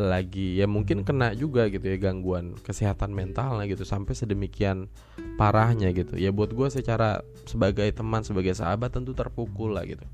Lagi 0.00 0.56
ya 0.56 0.64
mungkin 0.64 1.04
kena 1.04 1.36
juga 1.36 1.68
gitu 1.68 1.84
ya 1.84 2.00
gangguan 2.00 2.56
kesehatan 2.64 3.12
mentalnya 3.12 3.68
gitu. 3.68 3.84
Sampai 3.84 4.16
sedemikian 4.16 4.88
parahnya 5.36 5.92
gitu. 5.92 6.16
Ya 6.16 6.32
buat 6.32 6.54
gue 6.56 6.68
secara 6.72 7.20
sebagai 7.44 7.90
teman 7.92 8.24
sebagai 8.24 8.56
sahabat 8.56 8.94
tentu 8.94 9.12
terpukul 9.12 9.76
lah 9.76 9.84
gitu 9.84 10.06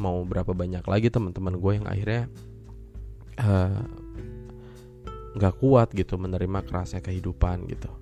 mau 0.00 0.24
berapa 0.24 0.56
banyak 0.56 0.82
lagi 0.88 1.12
teman-teman 1.12 1.60
gue 1.60 1.72
yang 1.76 1.86
akhirnya 1.86 2.22
eh, 3.36 3.80
nggak 5.36 5.54
uh, 5.54 5.58
kuat 5.60 5.92
gitu 5.92 6.16
menerima 6.16 6.64
kerasnya 6.64 7.04
kehidupan 7.04 7.68
gitu. 7.68 7.92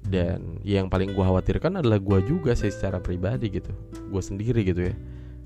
Dan 0.00 0.62
yang 0.64 0.88
paling 0.88 1.12
gue 1.12 1.20
khawatirkan 1.20 1.82
adalah 1.82 2.00
gue 2.00 2.24
juga 2.24 2.56
sih 2.56 2.72
secara 2.72 3.02
pribadi 3.02 3.52
gitu. 3.52 3.68
Gue 4.08 4.22
sendiri 4.24 4.64
gitu 4.64 4.88
ya. 4.88 4.96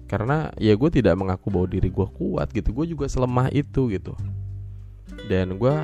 Karena 0.06 0.54
ya 0.60 0.78
gue 0.78 0.90
tidak 0.94 1.18
mengaku 1.18 1.50
bahwa 1.50 1.66
diri 1.66 1.90
gue 1.90 2.08
kuat 2.14 2.54
gitu. 2.54 2.70
Gue 2.70 2.86
juga 2.86 3.10
selemah 3.10 3.50
itu 3.50 3.90
gitu. 3.90 4.14
Dan 5.26 5.58
gue 5.58 5.74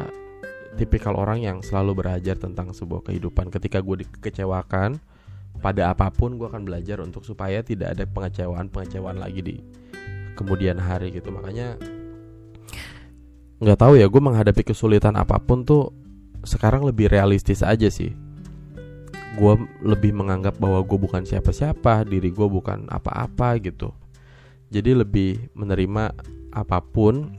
tipikal 0.78 1.18
orang 1.18 1.42
yang 1.42 1.58
selalu 1.66 2.04
belajar 2.04 2.38
tentang 2.38 2.70
sebuah 2.70 3.10
kehidupan. 3.10 3.50
Ketika 3.50 3.82
gue 3.82 4.06
dikecewakan 4.06 5.02
pada 5.58 5.92
apa 5.92 6.08
pun 6.08 6.38
gue 6.38 6.46
akan 6.48 6.64
belajar 6.64 7.02
untuk 7.04 7.26
supaya 7.26 7.60
tidak 7.60 7.98
ada 7.98 8.06
pengecewaan 8.08 8.72
pengecewaan 8.72 9.20
lagi 9.20 9.40
di 9.44 9.56
kemudian 10.38 10.80
hari 10.80 11.12
gitu. 11.12 11.28
Makanya 11.28 11.76
nggak 13.60 13.78
tahu 13.78 14.00
ya 14.00 14.08
gue 14.08 14.22
menghadapi 14.24 14.72
kesulitan 14.72 15.20
apa 15.20 15.36
pun 15.36 15.68
tuh 15.68 15.92
sekarang 16.48 16.88
lebih 16.88 17.12
realistis 17.12 17.60
aja 17.60 17.92
sih. 17.92 18.16
Gue 19.36 19.54
lebih 19.84 20.16
menganggap 20.16 20.56
bahwa 20.56 20.80
gue 20.80 20.98
bukan 20.98 21.22
siapa-siapa 21.28 22.08
diri 22.08 22.32
gue 22.32 22.48
bukan 22.48 22.88
apa-apa 22.88 23.60
gitu. 23.60 23.92
Jadi 24.72 24.96
lebih 24.96 25.52
menerima 25.52 26.16
apa 26.50 26.78
pun 26.80 27.36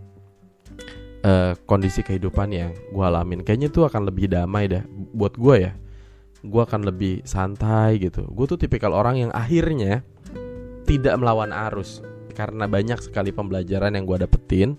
uh, 1.26 1.58
kondisi 1.66 2.06
kehidupan 2.06 2.54
yang 2.54 2.72
gue 2.94 3.04
alamin. 3.04 3.42
Kayaknya 3.42 3.68
itu 3.74 3.82
akan 3.82 4.08
lebih 4.08 4.30
damai 4.30 4.70
dah 4.70 4.86
buat 5.12 5.34
gue 5.36 5.56
ya 5.58 5.74
gue 6.42 6.62
akan 6.62 6.90
lebih 6.90 7.22
santai 7.22 8.02
gitu. 8.02 8.26
Gue 8.34 8.50
tuh 8.50 8.58
tipikal 8.58 8.98
orang 8.98 9.30
yang 9.30 9.32
akhirnya 9.34 10.02
tidak 10.90 11.16
melawan 11.22 11.54
arus. 11.70 12.02
Karena 12.34 12.66
banyak 12.66 12.98
sekali 13.04 13.30
pembelajaran 13.30 13.94
yang 13.94 14.06
gue 14.08 14.18
dapetin 14.26 14.74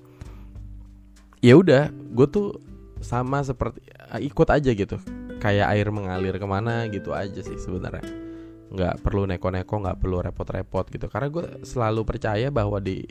ya 1.43 1.59
udah 1.59 1.91
gue 1.91 2.27
tuh 2.31 2.55
sama 3.03 3.43
seperti 3.47 3.83
ikut 4.23 4.49
aja 4.51 4.71
gitu. 4.75 4.99
Kayak 5.39 5.75
air 5.75 5.91
mengalir 5.91 6.39
ke 6.39 6.47
mana 6.47 6.87
gitu 6.91 7.15
aja 7.15 7.39
sih 7.39 7.59
sebenarnya. 7.59 8.03
Nggak 8.73 9.05
perlu 9.05 9.27
neko-neko 9.31 9.75
nggak 9.87 9.99
perlu 10.03 10.19
repot-repot 10.23 10.87
gitu. 10.91 11.07
Karena 11.07 11.29
gue 11.31 11.63
selalu 11.63 12.03
percaya 12.03 12.51
bahwa 12.51 12.83
di 12.83 13.07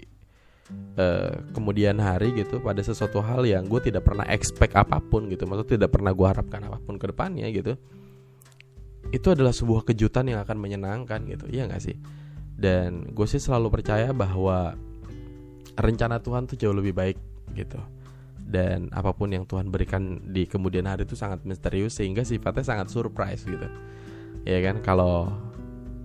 uh, 0.99 1.39
kemudian 1.55 1.95
hari 2.03 2.35
gitu 2.35 2.59
pada 2.59 2.83
sesuatu 2.83 3.23
hal 3.23 3.47
yang 3.47 3.63
gue 3.67 3.79
tidak 3.79 4.03
pernah 4.03 4.27
expect 4.27 4.75
apa 4.75 4.99
pun 4.99 5.31
gitu. 5.31 5.47
Maksud 5.47 5.79
tidak 5.79 5.95
pernah 5.95 6.11
gue 6.11 6.27
harapkan 6.27 6.59
apa 6.67 6.79
pun 6.83 6.99
ke 6.99 7.07
depannya 7.07 7.47
gitu 7.55 7.79
itu 9.09 9.27
adalah 9.33 9.49
sebuah 9.49 9.81
kejutan 9.89 10.29
yang 10.29 10.39
akan 10.45 10.57
menyenangkan 10.61 11.25
gitu 11.25 11.49
iya 11.49 11.65
gak 11.65 11.81
sih? 11.81 11.97
Dan 12.53 13.09
gue 13.17 13.25
sih 13.25 13.41
selalu 13.41 13.81
percaya 13.81 14.13
bahwa 14.13 14.77
rencana 15.81 16.21
Tuhan 16.21 16.45
tuh 16.45 16.61
jauh 16.61 16.77
lebih 16.77 16.93
baik 16.93 17.17
gitu. 17.57 17.81
Dan 18.37 18.93
apa 18.93 19.15
pun 19.17 19.33
yang 19.33 19.49
Tuhan 19.49 19.73
berikan 19.73 20.21
di 20.29 20.45
kemudian 20.45 20.85
hari 20.85 21.09
itu 21.09 21.17
sangat 21.17 21.41
misterius 21.47 21.97
sehingga 21.97 22.21
sifatnya 22.21 22.61
sangat 22.61 22.93
surprise 22.93 23.41
gitu. 23.47 23.65
Ya 24.45 24.61
kan? 24.61 24.85
Kalau 24.85 25.33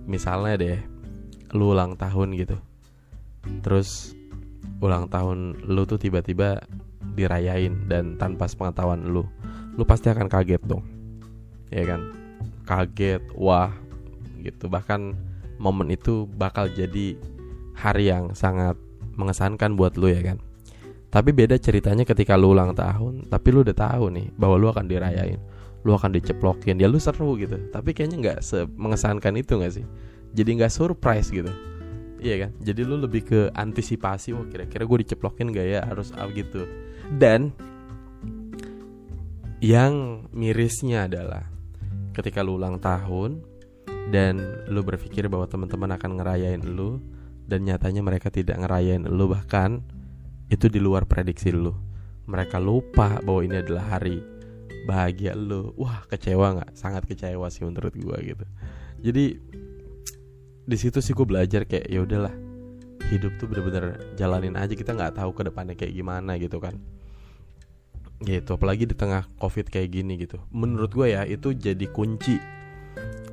misalnya 0.07 0.55
deh 0.57 0.79
lu 1.55 1.75
ulang 1.75 1.99
tahun 1.99 2.35
gitu 2.35 2.57
terus 3.63 4.15
ulang 4.83 5.07
tahun 5.07 5.67
lu 5.67 5.83
tuh 5.87 5.99
tiba-tiba 5.99 6.63
dirayain 7.15 7.87
dan 7.87 8.19
tanpa 8.19 8.47
sepengetahuan 8.47 9.03
lu 9.07 9.23
lu 9.77 9.83
pasti 9.85 10.09
akan 10.09 10.27
kaget 10.27 10.63
dong. 10.65 10.83
Ya 11.69 11.83
kan 11.83 12.26
kaget 12.67 13.23
wah 13.33 13.71
gitu 14.43 14.67
bahkan 14.67 15.15
momen 15.57 15.95
itu 15.95 16.27
bakal 16.35 16.67
jadi 16.67 17.15
hari 17.73 18.11
yang 18.11 18.35
sangat 18.35 18.75
mengesankan 19.15 19.79
buat 19.79 19.95
lu 19.95 20.11
ya 20.11 20.21
kan 20.21 20.37
tapi 21.07 21.31
beda 21.31 21.55
ceritanya 21.55 22.03
ketika 22.03 22.35
lu 22.35 22.51
ulang 22.51 22.75
tahun, 22.75 23.31
tapi 23.31 23.55
lu 23.55 23.63
udah 23.63 23.73
tahu 23.73 24.11
nih 24.11 24.27
bahwa 24.35 24.59
lu 24.59 24.67
akan 24.67 24.91
dirayain, 24.91 25.39
lu 25.87 25.95
akan 25.95 26.11
diceplokin, 26.11 26.75
ya 26.75 26.91
lu 26.91 26.99
seru 26.99 27.39
gitu. 27.39 27.55
Tapi 27.71 27.95
kayaknya 27.95 28.17
nggak 28.19 28.39
mengesankan 28.75 29.33
itu 29.39 29.55
nggak 29.55 29.73
sih? 29.81 29.85
Jadi 30.35 30.49
nggak 30.59 30.69
surprise 30.69 31.31
gitu. 31.31 31.49
Iya 32.19 32.45
kan? 32.45 32.51
Jadi 32.59 32.81
lu 32.83 32.99
lebih 32.99 33.23
ke 33.23 33.39
antisipasi, 33.55 34.35
wah 34.35 34.43
kira-kira 34.51 34.83
gue 34.83 34.97
diceplokin 35.05 35.53
gak 35.53 35.67
ya 35.69 35.79
harus 35.85 36.11
apa 36.17 36.33
gitu. 36.33 36.65
Dan 37.13 37.55
yang 39.63 40.25
mirisnya 40.35 41.07
adalah 41.07 41.49
ketika 42.17 42.41
lu 42.41 42.57
ulang 42.57 42.81
tahun 42.81 43.45
dan 44.09 44.41
lu 44.65 44.81
berpikir 44.81 45.29
bahwa 45.29 45.45
teman-teman 45.45 45.93
akan 45.93 46.17
ngerayain 46.17 46.65
lu 46.65 46.97
dan 47.45 47.61
nyatanya 47.61 48.01
mereka 48.01 48.33
tidak 48.33 48.57
ngerayain 48.57 49.05
lu 49.05 49.29
bahkan 49.29 49.85
itu 50.49 50.65
di 50.65 50.81
luar 50.81 51.05
prediksi 51.05 51.53
lu. 51.53 51.77
Mereka 52.27 52.57
lupa 52.59 53.21
bahwa 53.21 53.45
ini 53.45 53.61
adalah 53.61 53.85
hari 53.95 54.19
bahagia 54.89 55.37
lu. 55.37 55.77
Wah 55.77 56.03
kecewa 56.09 56.57
nggak? 56.57 56.71
Sangat 56.73 57.05
kecewa 57.05 57.47
sih 57.53 57.63
menurut 57.63 57.93
gue 57.93 58.17
gitu. 58.33 58.45
Jadi 58.97 59.25
di 60.67 60.77
situ 60.79 60.99
sih 60.99 61.13
gue 61.13 61.23
belajar 61.23 61.69
kayak 61.69 61.85
ya 61.87 62.03
udahlah 62.03 62.33
hidup 63.13 63.37
tuh 63.39 63.47
bener-bener 63.47 64.15
jalanin 64.17 64.57
aja. 64.57 64.73
Kita 64.73 64.97
nggak 64.97 65.21
tahu 65.21 65.31
ke 65.37 65.47
depannya 65.47 65.77
kayak 65.77 65.93
gimana 65.93 66.35
gitu 66.41 66.57
kan 66.57 66.96
gitu 68.17 68.57
apalagi 68.57 68.89
di 68.89 68.95
tengah 68.97 69.29
covid 69.37 69.69
kayak 69.69 69.93
gini 69.93 70.17
gitu. 70.17 70.41
Menurut 70.49 70.89
gue 70.89 71.13
ya 71.13 71.21
itu 71.25 71.53
jadi 71.53 71.85
kunci 71.93 72.41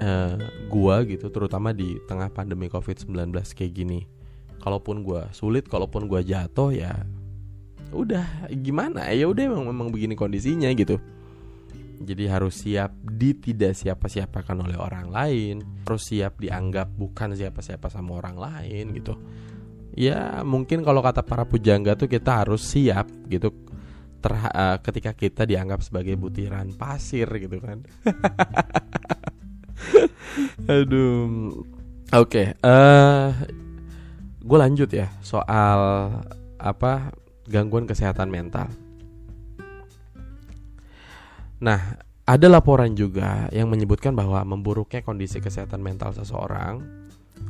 uh, 0.00 0.36
gue 0.68 0.96
gitu 1.16 1.32
terutama 1.32 1.72
di 1.72 1.96
tengah 2.04 2.28
pandemi 2.28 2.68
covid 2.68 3.00
19 3.00 3.32
kayak 3.32 3.72
gini. 3.72 4.04
Kalaupun 4.60 5.04
gue 5.04 5.24
sulit 5.32 5.68
kalaupun 5.68 6.08
gue 6.08 6.20
jatuh 6.24 6.72
ya 6.72 6.92
udah 7.92 8.48
gimana? 8.52 9.08
Ya 9.12 9.24
udah 9.28 9.44
memang 9.48 9.66
memang 9.72 9.88
begini 9.88 10.12
kondisinya 10.16 10.68
gitu. 10.76 11.00
Jadi 12.04 12.28
harus 12.28 12.60
siap 12.60 12.92
di 13.00 13.32
tidak 13.38 13.78
siapa-siapakan 13.78 14.66
oleh 14.66 14.76
orang 14.76 15.08
lain 15.08 15.62
harus 15.86 16.10
siap 16.10 16.42
dianggap 16.42 16.90
bukan 16.92 17.32
siapa-siapa 17.32 17.88
sama 17.88 18.20
orang 18.20 18.36
lain 18.36 18.92
gitu. 18.92 19.16
Ya 19.94 20.42
mungkin 20.42 20.82
kalau 20.82 21.00
kata 21.00 21.22
para 21.22 21.46
pujangga 21.46 21.94
tuh 21.94 22.10
kita 22.10 22.42
harus 22.44 22.66
siap 22.66 23.06
gitu 23.30 23.54
uh, 24.32 24.80
ketika 24.80 25.12
kita 25.12 25.44
dianggap 25.44 25.84
sebagai 25.84 26.16
butiran 26.16 26.72
pasir 26.72 27.28
gitu 27.28 27.60
kan. 27.60 27.84
Aduh. 30.72 31.52
Oke, 32.14 32.54
okay, 32.54 32.62
uh, 32.62 32.70
eh, 32.70 33.28
gue 34.38 34.58
lanjut 34.60 34.86
ya 34.92 35.10
soal 35.18 35.80
apa 36.62 37.10
gangguan 37.50 37.90
kesehatan 37.90 38.30
mental. 38.30 38.70
Nah, 41.58 41.98
ada 42.24 42.46
laporan 42.46 42.94
juga 42.94 43.50
yang 43.50 43.66
menyebutkan 43.66 44.14
bahwa 44.14 44.46
memburuknya 44.46 45.02
kondisi 45.02 45.42
kesehatan 45.42 45.82
mental 45.82 46.14
seseorang 46.14 46.86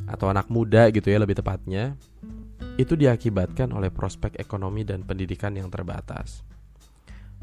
atau 0.09 0.33
anak 0.33 0.49
muda 0.49 0.89
gitu 0.89 1.13
ya 1.13 1.21
lebih 1.21 1.37
tepatnya 1.37 1.93
itu 2.75 2.99
diakibatkan 2.99 3.71
oleh 3.71 3.87
prospek 3.87 4.35
ekonomi 4.35 4.83
dan 4.83 5.07
pendidikan 5.07 5.55
yang 5.55 5.71
terbatas. 5.71 6.43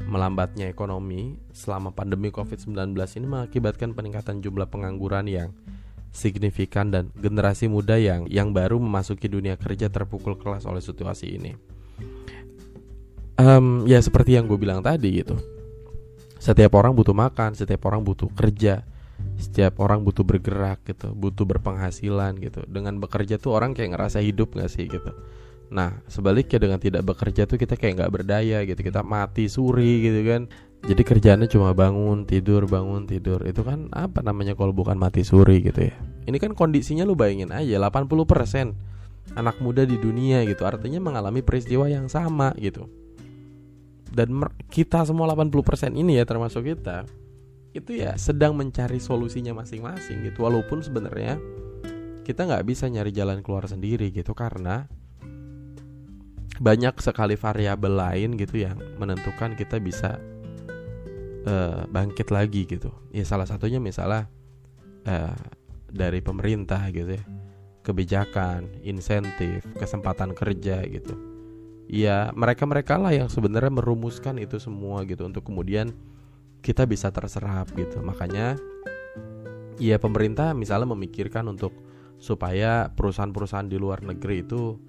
Melambatnya 0.01 0.67
ekonomi 0.67 1.37
selama 1.53 1.93
pandemi 1.93 2.33
COVID-19 2.33 2.97
ini 2.97 3.27
mengakibatkan 3.29 3.93
peningkatan 3.93 4.41
jumlah 4.41 4.67
pengangguran 4.67 5.29
yang 5.29 5.49
signifikan 6.13 6.93
dan 6.93 7.09
generasi 7.17 7.65
muda 7.65 7.97
yang 7.97 8.29
yang 8.29 8.53
baru 8.53 8.77
memasuki 8.77 9.25
dunia 9.25 9.57
kerja 9.57 9.89
terpukul 9.89 10.37
kelas 10.37 10.69
oleh 10.69 10.79
situasi 10.79 11.41
ini. 11.41 11.51
Um, 13.33 13.89
ya 13.89 13.97
seperti 13.97 14.37
yang 14.37 14.45
gue 14.45 14.61
bilang 14.61 14.85
tadi 14.85 15.25
gitu. 15.25 15.33
Setiap 16.37 16.77
orang 16.77 16.93
butuh 16.93 17.17
makan, 17.17 17.57
setiap 17.57 17.89
orang 17.89 18.05
butuh 18.05 18.29
kerja, 18.29 18.85
setiap 19.41 19.81
orang 19.81 20.05
butuh 20.05 20.21
bergerak 20.21 20.85
gitu, 20.85 21.09
butuh 21.17 21.49
berpenghasilan 21.49 22.37
gitu. 22.37 22.61
Dengan 22.69 23.01
bekerja 23.01 23.41
tuh 23.41 23.57
orang 23.57 23.73
kayak 23.73 23.97
ngerasa 23.97 24.21
hidup 24.21 24.53
gak 24.53 24.69
sih 24.69 24.85
gitu. 24.85 25.11
Nah 25.73 26.05
sebaliknya 26.05 26.61
dengan 26.61 26.77
tidak 26.77 27.01
bekerja 27.01 27.49
tuh 27.49 27.57
kita 27.57 27.73
kayak 27.73 27.97
nggak 27.97 28.13
berdaya 28.13 28.61
gitu. 28.63 28.77
Kita 28.77 29.01
mati 29.01 29.49
suri 29.49 30.05
gitu 30.05 30.21
kan. 30.21 30.41
Jadi 30.83 31.01
kerjaannya 31.01 31.47
cuma 31.49 31.73
bangun 31.73 32.29
tidur 32.29 32.69
bangun 32.69 33.09
tidur. 33.09 33.41
Itu 33.41 33.65
kan 33.65 33.89
apa 33.89 34.21
namanya 34.21 34.53
kalau 34.53 34.69
bukan 34.71 34.95
mati 34.95 35.25
suri 35.25 35.65
gitu 35.65 35.89
ya. 35.89 35.95
Ini 36.29 36.37
kan 36.37 36.53
kondisinya 36.53 37.03
lu 37.03 37.17
bayangin 37.17 37.49
aja 37.49 37.81
80% 37.81 39.33
anak 39.33 39.57
muda 39.63 39.81
di 39.83 39.97
dunia 39.97 40.45
gitu. 40.45 40.63
Artinya 40.69 41.01
mengalami 41.01 41.41
peristiwa 41.41 41.89
yang 41.89 42.05
sama 42.05 42.53
gitu. 42.61 42.85
Dan 44.13 44.45
kita 44.69 45.01
semua 45.09 45.25
80% 45.33 45.97
ini 45.97 46.21
ya 46.21 46.23
termasuk 46.29 46.69
kita 46.69 47.09
Itu 47.73 47.97
ya 47.97 48.13
sedang 48.13 48.53
mencari 48.53 49.01
solusinya 49.01 49.57
masing-masing 49.57 50.29
gitu. 50.29 50.45
Walaupun 50.45 50.85
sebenarnya 50.85 51.41
kita 52.21 52.45
nggak 52.45 52.69
bisa 52.69 52.85
nyari 52.85 53.09
jalan 53.09 53.41
keluar 53.41 53.65
sendiri 53.65 54.13
gitu. 54.13 54.37
Karena 54.37 54.85
banyak 56.61 56.93
sekali 57.01 57.33
variabel 57.33 57.93
lain 57.97 58.29
gitu 58.37 58.61
yang 58.61 58.77
menentukan 59.01 59.57
kita 59.57 59.81
bisa 59.81 60.21
uh, 61.49 61.85
bangkit 61.89 62.29
lagi 62.29 62.69
gitu. 62.69 62.93
Ya 63.09 63.25
salah 63.25 63.49
satunya 63.49 63.81
misalnya 63.81 64.29
uh, 65.09 65.37
dari 65.89 66.21
pemerintah 66.21 66.89
gitu 66.93 67.17
ya, 67.17 67.23
kebijakan, 67.81 68.69
insentif, 68.85 69.65
kesempatan 69.77 70.33
kerja 70.37 70.85
gitu. 70.85 71.13
Ya 71.89 72.31
mereka-mereka 72.33 72.97
lah 72.97 73.13
yang 73.13 73.29
sebenarnya 73.29 73.69
merumuskan 73.69 74.39
itu 74.39 74.57
semua 74.57 75.03
gitu 75.05 75.25
untuk 75.25 75.45
kemudian 75.45 75.93
kita 76.63 76.85
bisa 76.85 77.09
terserap 77.09 77.69
gitu. 77.75 77.99
Makanya 78.01 78.57
ya 79.81 79.97
pemerintah 79.97 80.53
misalnya 80.53 80.93
memikirkan 80.93 81.49
untuk 81.49 81.73
supaya 82.21 82.87
perusahaan-perusahaan 82.93 83.67
di 83.67 83.75
luar 83.75 83.99
negeri 83.99 84.47
itu 84.47 84.79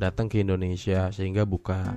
datang 0.00 0.32
ke 0.32 0.40
Indonesia 0.40 1.12
sehingga 1.12 1.44
buka 1.44 1.92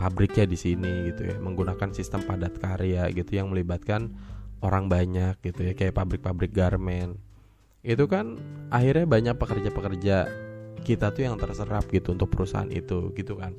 pabriknya 0.00 0.48
di 0.48 0.56
sini 0.56 1.12
gitu 1.12 1.28
ya 1.28 1.36
menggunakan 1.36 1.92
sistem 1.92 2.24
padat 2.24 2.56
karya 2.56 3.12
gitu 3.12 3.36
yang 3.36 3.52
melibatkan 3.52 4.16
orang 4.64 4.88
banyak 4.88 5.36
gitu 5.44 5.68
ya 5.68 5.72
kayak 5.76 5.92
pabrik-pabrik 5.92 6.52
garmen. 6.56 7.20
Itu 7.84 8.08
kan 8.08 8.40
akhirnya 8.72 9.04
banyak 9.04 9.36
pekerja-pekerja 9.36 10.16
kita 10.82 11.12
tuh 11.12 11.22
yang 11.28 11.36
terserap 11.36 11.84
gitu 11.92 12.16
untuk 12.16 12.32
perusahaan 12.32 12.68
itu 12.72 13.12
gitu 13.12 13.36
kan. 13.36 13.52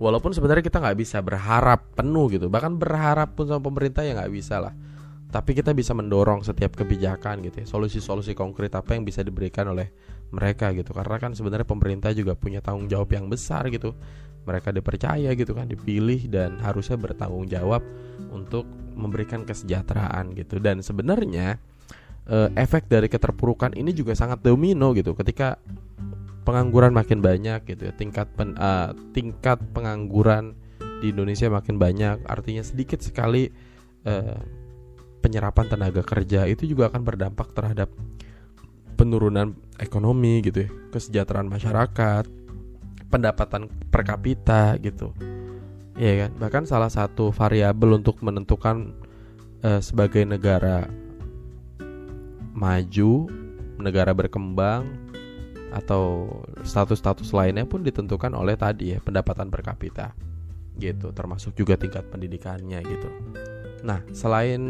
Walaupun 0.00 0.34
sebenarnya 0.34 0.64
kita 0.64 0.80
nggak 0.82 0.98
bisa 0.98 1.20
berharap 1.20 1.94
penuh 1.94 2.26
gitu 2.32 2.48
bahkan 2.48 2.74
berharap 2.80 3.36
pun 3.36 3.46
sama 3.46 3.62
pemerintah 3.62 4.00
ya 4.00 4.16
nggak 4.16 4.32
bisa 4.32 4.58
lah. 4.64 4.74
Tapi 5.28 5.50
kita 5.50 5.74
bisa 5.74 5.92
mendorong 5.98 6.46
setiap 6.46 6.78
kebijakan 6.78 7.42
gitu 7.42 7.62
ya 7.62 7.66
solusi-solusi 7.66 8.38
konkret 8.38 8.70
apa 8.74 8.94
yang 8.94 9.02
bisa 9.02 9.20
diberikan 9.20 9.66
oleh 9.70 9.90
mereka 10.32 10.72
gitu. 10.72 10.94
Karena 10.94 11.16
kan 11.20 11.32
sebenarnya 11.36 11.66
pemerintah 11.68 12.10
juga 12.14 12.38
punya 12.38 12.62
tanggung 12.64 12.86
jawab 12.88 13.12
yang 13.12 13.26
besar 13.28 13.68
gitu. 13.68 13.92
Mereka 14.44 14.76
dipercaya 14.76 15.32
gitu 15.32 15.56
kan 15.56 15.68
dipilih 15.68 16.28
dan 16.28 16.60
harusnya 16.60 17.00
bertanggung 17.00 17.48
jawab 17.48 17.80
untuk 18.32 18.68
memberikan 18.94 19.42
kesejahteraan 19.42 20.36
gitu. 20.36 20.60
Dan 20.60 20.84
sebenarnya 20.84 21.56
eh, 22.28 22.48
efek 22.56 22.88
dari 22.88 23.08
keterpurukan 23.08 23.72
ini 23.76 23.96
juga 23.96 24.12
sangat 24.12 24.44
domino 24.44 24.92
gitu. 24.92 25.16
Ketika 25.16 25.56
pengangguran 26.44 26.92
makin 26.92 27.24
banyak 27.24 27.64
gitu 27.64 27.88
ya 27.88 27.92
tingkat 27.96 28.28
pen, 28.36 28.54
uh, 28.60 28.92
tingkat 29.16 29.58
pengangguran 29.72 30.52
di 31.00 31.10
Indonesia 31.10 31.48
makin 31.48 31.80
banyak 31.80 32.20
artinya 32.28 32.60
sedikit 32.60 33.00
sekali 33.00 33.48
uh, 34.04 34.38
penyerapan 35.24 35.66
tenaga 35.72 36.04
kerja 36.04 36.44
itu 36.44 36.68
juga 36.68 36.92
akan 36.92 37.02
berdampak 37.02 37.56
terhadap 37.56 37.88
penurunan 38.94 39.58
ekonomi 39.82 40.40
gitu 40.40 40.64
ya, 40.64 40.70
kesejahteraan 40.94 41.50
masyarakat, 41.50 42.24
pendapatan 43.10 43.68
per 43.90 44.02
kapita 44.06 44.78
gitu. 44.78 45.10
Ya 45.94 46.26
kan? 46.26 46.30
Bahkan 46.38 46.64
salah 46.66 46.90
satu 46.90 47.30
variabel 47.30 48.02
untuk 48.02 48.18
menentukan 48.22 48.94
uh, 49.62 49.78
sebagai 49.82 50.26
negara 50.26 50.86
maju, 52.54 53.26
negara 53.78 54.14
berkembang 54.14 54.86
atau 55.74 56.30
status-status 56.62 57.34
lainnya 57.34 57.66
pun 57.66 57.82
ditentukan 57.82 58.30
oleh 58.30 58.54
tadi 58.54 58.94
ya 58.94 59.02
pendapatan 59.02 59.50
per 59.50 59.66
kapita 59.66 60.14
gitu 60.78 61.10
termasuk 61.14 61.54
juga 61.54 61.74
tingkat 61.78 62.06
pendidikannya 62.10 62.78
gitu. 62.82 63.10
Nah, 63.86 64.02
selain 64.10 64.62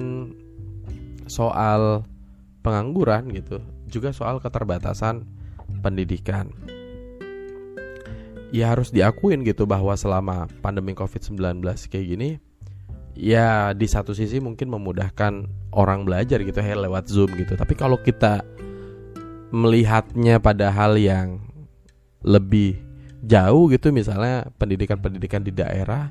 soal 1.29 2.05
pengangguran 2.61 3.29
gitu, 3.33 3.61
juga 3.89 4.13
soal 4.13 4.41
keterbatasan 4.41 5.27
pendidikan. 5.81 6.51
Ya 8.55 8.71
harus 8.71 8.95
diakuin 8.95 9.43
gitu 9.43 9.67
bahwa 9.67 9.99
selama 9.99 10.47
pandemi 10.63 10.95
Covid-19 10.95 11.59
kayak 11.91 12.07
gini 12.07 12.39
ya 13.19 13.75
di 13.75 13.87
satu 13.87 14.15
sisi 14.15 14.39
mungkin 14.39 14.71
memudahkan 14.71 15.47
orang 15.75 16.07
belajar 16.07 16.39
gitu 16.43 16.59
ya 16.63 16.79
lewat 16.79 17.11
Zoom 17.11 17.35
gitu. 17.35 17.59
Tapi 17.59 17.75
kalau 17.75 17.99
kita 17.99 18.47
melihatnya 19.55 20.43
pada 20.43 20.71
hal 20.71 20.99
yang 20.99 21.43
lebih 22.27 22.79
jauh 23.25 23.71
gitu 23.71 23.95
misalnya 23.95 24.51
pendidikan-pendidikan 24.61 25.41
di 25.47 25.53
daerah 25.55 26.11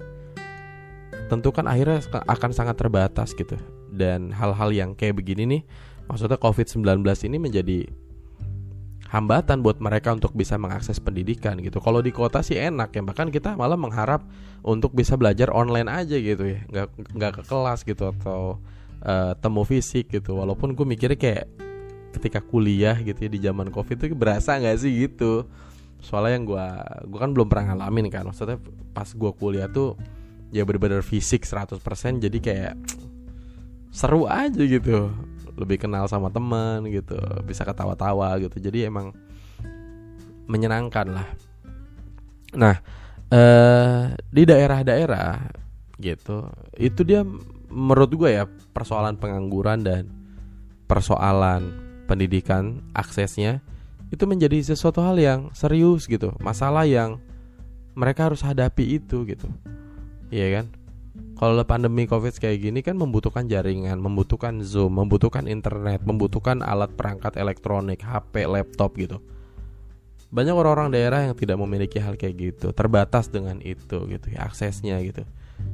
tentu 1.27 1.49
kan 1.53 1.65
akhirnya 1.69 2.01
akan 2.29 2.51
sangat 2.53 2.77
terbatas 2.77 3.33
gitu 3.33 3.57
dan 3.93 4.33
hal-hal 4.33 4.73
yang 4.73 4.89
kayak 4.97 5.17
begini 5.17 5.43
nih 5.45 5.61
maksudnya 6.07 6.39
COVID-19 6.39 7.03
ini 7.27 7.37
menjadi 7.39 7.79
hambatan 9.13 9.61
buat 9.61 9.77
mereka 9.77 10.09
untuk 10.09 10.33
bisa 10.33 10.57
mengakses 10.57 10.97
pendidikan 10.97 11.61
gitu. 11.61 11.77
Kalau 11.77 12.01
di 12.01 12.09
kota 12.09 12.41
sih 12.41 12.57
enak 12.57 12.97
ya, 12.97 13.05
bahkan 13.05 13.29
kita 13.29 13.53
malah 13.53 13.77
mengharap 13.77 14.25
untuk 14.65 14.97
bisa 14.97 15.13
belajar 15.13 15.53
online 15.53 15.85
aja 15.85 16.17
gitu 16.17 16.57
ya, 16.57 16.65
nggak 16.65 16.87
nggak 17.13 17.31
ke 17.37 17.43
kelas 17.45 17.85
gitu 17.85 18.09
atau 18.09 18.57
uh, 19.05 19.37
temu 19.37 19.61
fisik 19.61 20.09
gitu. 20.09 20.33
Walaupun 20.33 20.73
gue 20.73 20.81
mikirnya 20.81 21.19
kayak 21.19 21.45
ketika 22.17 22.41
kuliah 22.41 22.97
gitu 23.05 23.25
ya 23.25 23.29
di 23.29 23.39
zaman 23.41 23.69
covid 23.69 24.01
itu 24.01 24.17
berasa 24.17 24.57
nggak 24.57 24.77
sih 24.81 25.05
gitu. 25.05 25.45
Soalnya 26.01 26.41
yang 26.41 26.45
gue 26.49 26.65
gue 27.13 27.19
kan 27.21 27.29
belum 27.37 27.47
pernah 27.53 27.77
ngalamin 27.77 28.09
kan, 28.09 28.25
maksudnya 28.25 28.57
pas 28.97 29.05
gue 29.05 29.31
kuliah 29.37 29.69
tuh 29.69 29.93
ya 30.49 30.65
bener-bener 30.65 31.05
fisik 31.05 31.45
100% 31.45 31.77
jadi 32.17 32.37
kayak 32.41 32.73
seru 33.93 34.25
aja 34.29 34.61
gitu 34.61 35.09
lebih 35.53 35.85
kenal 35.85 36.09
sama 36.09 36.33
teman 36.33 36.85
gitu 36.89 37.17
bisa 37.45 37.63
ketawa-tawa 37.63 38.37
gitu. 38.41 38.57
Jadi 38.57 38.89
emang 38.89 39.13
menyenangkan 40.49 41.07
lah. 41.13 41.27
Nah 42.57 42.75
eh, 43.31 44.01
di 44.17 44.43
daerah-daerah 44.43 45.61
gitu 46.01 46.49
itu 46.75 47.01
dia 47.05 47.21
menurut 47.69 48.11
gue 48.13 48.29
ya 48.37 48.45
persoalan 48.45 49.17
pengangguran 49.17 49.81
dan 49.85 50.09
persoalan 50.89 51.73
pendidikan 52.05 52.83
aksesnya 52.93 53.63
itu 54.13 54.29
menjadi 54.29 54.61
sesuatu 54.61 55.01
hal 55.01 55.17
yang 55.17 55.49
serius 55.57 56.05
gitu. 56.05 56.35
Masalah 56.43 56.85
yang 56.85 57.17
mereka 57.97 58.29
harus 58.29 58.45
hadapi 58.45 59.01
itu 59.01 59.25
gitu. 59.25 59.49
Iya 60.29 60.61
kan 60.61 60.82
kalau 61.37 61.61
pandemi 61.61 62.09
covid 62.09 62.33
kayak 62.33 62.57
gini 62.57 62.79
kan 62.81 62.97
membutuhkan 62.97 63.45
jaringan, 63.45 64.01
membutuhkan 64.01 64.65
zoom, 64.65 64.97
membutuhkan 64.97 65.45
internet, 65.45 66.01
membutuhkan 66.01 66.65
alat 66.65 66.89
perangkat 66.97 67.37
elektronik, 67.37 68.01
HP, 68.01 68.49
laptop 68.49 68.97
gitu. 68.97 69.21
Banyak 70.33 70.57
orang-orang 70.57 70.89
daerah 70.89 71.29
yang 71.29 71.37
tidak 71.37 71.61
memiliki 71.61 72.01
hal 72.01 72.17
kayak 72.17 72.33
gitu, 72.33 72.73
terbatas 72.73 73.29
dengan 73.29 73.61
itu 73.61 74.01
gitu 74.09 74.27
ya 74.33 74.49
aksesnya 74.49 74.97
gitu. 75.05 75.21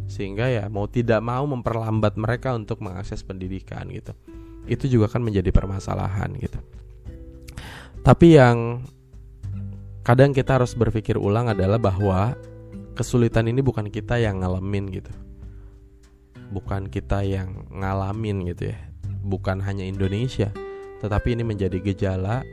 sehingga 0.09 0.49
ya 0.49 0.65
mau 0.67 0.89
tidak 0.89 1.21
mau 1.21 1.45
memperlambat 1.45 2.17
mereka 2.17 2.53
untuk 2.53 2.81
mengakses 2.81 3.21
pendidikan 3.21 3.87
gitu 3.89 4.13
itu 4.69 4.85
juga 4.85 5.09
kan 5.09 5.21
menjadi 5.21 5.49
permasalahan 5.49 6.33
gitu 6.37 6.59
tapi 8.01 8.37
yang 8.37 8.85
kadang 10.05 10.33
kita 10.33 10.61
harus 10.61 10.73
berpikir 10.73 11.17
ulang 11.17 11.49
adalah 11.49 11.77
bahwa 11.77 12.33
kesulitan 12.97 13.49
ini 13.49 13.61
bukan 13.61 13.89
kita 13.89 14.17
yang 14.17 14.41
ngalamin 14.41 14.89
gitu 14.89 15.13
bukan 16.49 16.89
kita 16.89 17.21
yang 17.23 17.69
ngalamin 17.71 18.45
gitu 18.49 18.73
ya. 18.73 18.79
Bukan 19.23 19.61
hanya 19.61 19.83
Indonesia 19.85 20.49
tetapi 20.99 21.35
ini 21.35 21.43
menjadi 21.47 21.79
gejala 21.79 22.43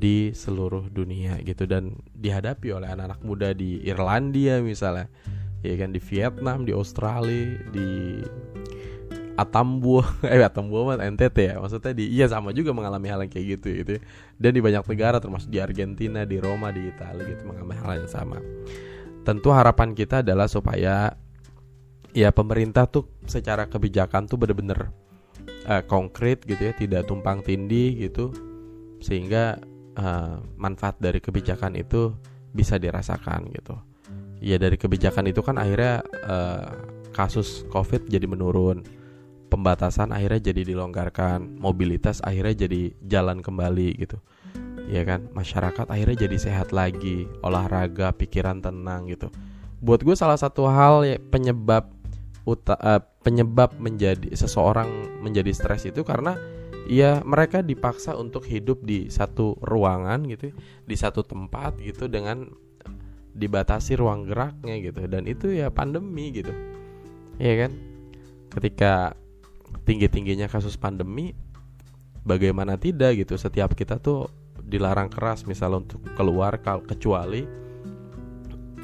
di 0.00 0.32
seluruh 0.32 0.88
dunia 0.88 1.36
gitu 1.44 1.68
dan 1.68 1.92
dihadapi 2.16 2.72
oleh 2.72 2.88
anak-anak 2.88 3.20
muda 3.20 3.52
di 3.52 3.84
Irlandia 3.84 4.64
misalnya. 4.64 5.12
Ya 5.60 5.76
kan 5.76 5.92
di 5.92 6.00
Vietnam 6.00 6.64
di 6.64 6.72
Australia 6.72 7.60
di 7.68 8.24
Atambua. 9.36 10.08
Eh 10.32 10.40
Atambua 10.40 10.96
mah 10.96 11.04
NTT 11.04 11.36
ya 11.52 11.54
maksudnya 11.60 11.92
di 11.92 12.08
iya 12.08 12.32
sama 12.32 12.56
juga 12.56 12.72
mengalami 12.72 13.12
hal 13.12 13.20
yang 13.28 13.32
kayak 13.32 13.60
gitu 13.60 13.68
gitu 13.84 13.92
dan 14.40 14.50
di 14.56 14.60
banyak 14.64 14.84
negara 14.88 15.20
termasuk 15.20 15.52
di 15.52 15.60
Argentina 15.60 16.24
di 16.24 16.40
Roma 16.40 16.72
di 16.72 16.88
Italia 16.88 17.28
gitu 17.28 17.44
mengalami 17.44 17.76
hal 17.76 17.90
yang 18.00 18.08
sama. 18.08 18.40
Tentu 19.20 19.52
harapan 19.52 19.92
kita 19.92 20.24
adalah 20.24 20.48
supaya 20.48 21.12
ya 22.16 22.34
pemerintah 22.34 22.90
tuh 22.90 23.06
secara 23.26 23.70
kebijakan 23.70 24.26
tuh 24.26 24.38
bener-bener 24.38 24.90
uh, 25.66 25.82
konkret 25.86 26.42
gitu 26.46 26.70
ya 26.70 26.72
tidak 26.74 27.06
tumpang 27.06 27.42
tindih 27.44 27.94
gitu 27.96 28.34
sehingga 29.00 29.58
uh, 29.96 30.42
manfaat 30.60 30.98
dari 31.00 31.18
kebijakan 31.22 31.78
itu 31.78 32.14
bisa 32.50 32.76
dirasakan 32.76 33.48
gitu. 33.54 33.78
Ya 34.40 34.56
dari 34.56 34.80
kebijakan 34.80 35.28
itu 35.28 35.44
kan 35.44 35.60
akhirnya 35.60 36.00
uh, 36.24 36.72
kasus 37.12 37.68
covid 37.68 38.08
jadi 38.08 38.24
menurun 38.24 38.82
pembatasan 39.50 40.14
akhirnya 40.14 40.54
jadi 40.54 40.62
dilonggarkan 40.72 41.58
mobilitas 41.58 42.22
akhirnya 42.22 42.66
jadi 42.66 42.94
jalan 43.04 43.42
kembali 43.44 44.00
gitu. 44.00 44.18
Ya 44.90 45.06
kan 45.06 45.30
masyarakat 45.30 45.86
akhirnya 45.86 46.26
jadi 46.26 46.36
sehat 46.38 46.74
lagi 46.74 47.28
olahraga 47.44 48.10
pikiran 48.16 48.58
tenang 48.58 49.06
gitu. 49.06 49.30
Buat 49.80 50.04
gue 50.04 50.16
salah 50.18 50.36
satu 50.36 50.66
hal 50.68 51.06
ya, 51.06 51.16
penyebab 51.30 51.99
uta, 52.48 52.76
uh, 52.80 53.02
penyebab 53.20 53.76
menjadi 53.76 54.32
seseorang 54.32 55.20
menjadi 55.20 55.52
stres 55.52 55.84
itu 55.84 56.00
karena 56.02 56.36
ya 56.88 57.20
mereka 57.22 57.60
dipaksa 57.60 58.16
untuk 58.16 58.48
hidup 58.48 58.82
di 58.82 59.12
satu 59.12 59.54
ruangan 59.60 60.24
gitu 60.26 60.50
di 60.84 60.96
satu 60.96 61.22
tempat 61.22 61.78
gitu 61.78 62.08
dengan 62.08 62.48
dibatasi 63.30 63.94
ruang 63.94 64.26
geraknya 64.26 64.74
gitu. 64.82 65.06
Dan 65.06 65.30
itu 65.30 65.54
ya 65.54 65.70
pandemi 65.70 66.34
gitu. 66.34 66.50
Ya 67.38 67.66
kan? 67.66 67.72
Ketika 68.50 69.14
tinggi 69.86 70.10
tingginya 70.10 70.50
kasus 70.50 70.74
pandemi 70.74 71.32
bagaimana 72.26 72.76
tidak 72.76 73.22
gitu? 73.22 73.38
Setiap 73.38 73.78
kita 73.78 74.02
tuh 74.02 74.28
dilarang 74.60 75.10
keras 75.10 75.46
misal 75.46 75.78
untuk 75.78 76.02
keluar 76.14 76.58
kecuali 76.62 77.46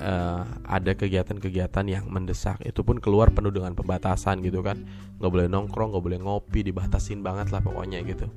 uh, 0.01 0.43
ada 0.67 0.93
kegiatan-kegiatan 0.93 1.87
yang 1.89 2.05
mendesak. 2.09 2.61
Itu 2.65 2.85
pun 2.85 3.01
keluar 3.01 3.33
penuh 3.33 3.53
dengan 3.53 3.73
pembatasan 3.73 4.41
gitu 4.45 4.61
kan. 4.61 4.85
Nggak 5.21 5.31
boleh 5.33 5.47
nongkrong 5.49 5.93
nggak 5.95 6.05
boleh 6.05 6.19
ngopi 6.21 6.67
dibatasin 6.67 7.21
banget 7.25 7.53
lah 7.53 7.61
pokoknya 7.65 8.03
gitu. 8.05 8.29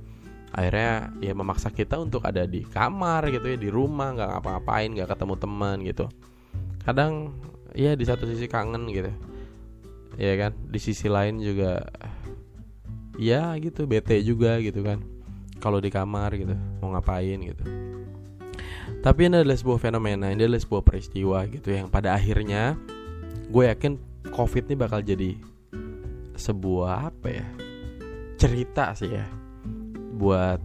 Akhirnya 0.50 1.14
ya 1.22 1.34
memaksa 1.38 1.70
kita 1.70 2.02
untuk 2.02 2.26
ada 2.26 2.44
di 2.50 2.66
kamar 2.66 3.30
gitu 3.30 3.46
ya 3.54 3.58
di 3.60 3.70
rumah 3.70 4.18
nggak 4.18 4.30
ngapa-ngapain 4.34 4.90
nggak 4.98 5.10
ketemu 5.14 5.36
teman 5.38 5.78
gitu. 5.86 6.06
Kadang 6.82 7.36
ya 7.78 7.94
di 7.94 8.06
satu 8.08 8.26
sisi 8.26 8.50
kangen 8.50 8.90
gitu. 8.90 9.12
Ya 10.18 10.34
kan? 10.36 10.52
Di 10.68 10.80
sisi 10.82 11.06
lain 11.06 11.38
juga 11.40 11.86
ya 13.20 13.54
gitu 13.62 13.86
bete 13.86 14.18
juga 14.26 14.58
gitu 14.64 14.82
kan. 14.82 15.00
Kalau 15.60 15.84
di 15.84 15.92
kamar 15.92 16.40
gitu 16.40 16.56
mau 16.80 16.96
ngapain 16.96 17.36
gitu 17.44 17.64
tapi 19.00 19.32
ini 19.32 19.42
adalah 19.42 19.58
sebuah 19.58 19.80
fenomena 19.80 20.32
ini 20.32 20.44
adalah 20.44 20.62
sebuah 20.62 20.84
peristiwa 20.84 21.44
gitu 21.48 21.72
yang 21.72 21.88
pada 21.88 22.16
akhirnya 22.16 22.76
gue 23.50 23.64
yakin 23.68 23.98
covid 24.36 24.68
ini 24.68 24.76
bakal 24.76 25.00
jadi 25.00 25.40
sebuah 26.40 27.12
apa 27.12 27.28
ya 27.28 27.48
cerita 28.40 28.96
sih 28.96 29.12
ya 29.12 29.28
buat 30.16 30.60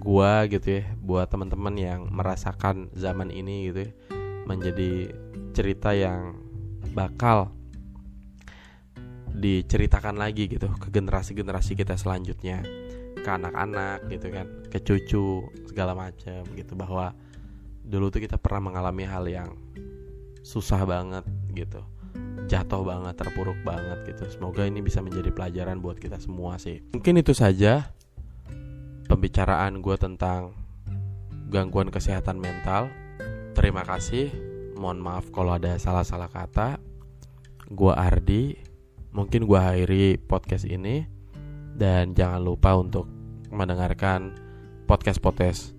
gua 0.00 0.48
gitu 0.48 0.80
ya 0.80 0.84
buat 1.04 1.28
teman-teman 1.28 1.76
yang 1.76 2.00
merasakan 2.08 2.88
zaman 2.96 3.28
ini 3.28 3.68
gitu 3.68 3.88
ya 3.88 3.92
menjadi 4.48 5.12
cerita 5.52 5.92
yang 5.92 6.40
bakal 6.96 7.52
diceritakan 9.30 10.18
lagi 10.18 10.50
gitu 10.50 10.68
ke 10.68 10.88
generasi-generasi 10.90 11.78
kita 11.78 11.94
selanjutnya. 11.94 12.60
Ke 13.20 13.36
anak-anak 13.36 14.08
gitu 14.08 14.32
kan 14.32 14.46
ke 14.72 14.78
cucu 14.80 15.44
segala 15.68 15.92
macam 15.92 16.40
gitu 16.56 16.72
bahwa 16.72 17.12
dulu 17.84 18.12
tuh 18.12 18.22
kita 18.22 18.36
pernah 18.36 18.70
mengalami 18.70 19.04
hal 19.06 19.24
yang 19.26 19.50
susah 20.40 20.84
banget 20.88 21.24
gitu 21.52 21.82
jatuh 22.50 22.82
banget 22.82 23.14
terpuruk 23.14 23.58
banget 23.62 24.02
gitu 24.10 24.26
semoga 24.30 24.66
ini 24.66 24.82
bisa 24.82 24.98
menjadi 24.98 25.30
pelajaran 25.30 25.78
buat 25.78 26.00
kita 26.00 26.18
semua 26.18 26.58
sih 26.58 26.82
mungkin 26.90 27.20
itu 27.22 27.30
saja 27.30 27.94
pembicaraan 29.10 29.82
gue 29.82 29.96
tentang 29.98 30.54
gangguan 31.50 31.90
kesehatan 31.90 32.38
mental. 32.38 32.86
Terima 33.58 33.82
kasih. 33.82 34.30
Mohon 34.78 34.98
maaf 35.02 35.26
kalau 35.34 35.58
ada 35.58 35.74
salah-salah 35.76 36.30
kata. 36.30 36.78
Gue 37.66 37.90
Ardi. 37.90 38.54
Mungkin 39.10 39.50
gue 39.50 39.58
akhiri 39.58 40.22
podcast 40.22 40.64
ini. 40.64 41.02
Dan 41.74 42.14
jangan 42.14 42.38
lupa 42.38 42.78
untuk 42.78 43.10
mendengarkan 43.50 44.38
podcast-podcast 44.86 45.74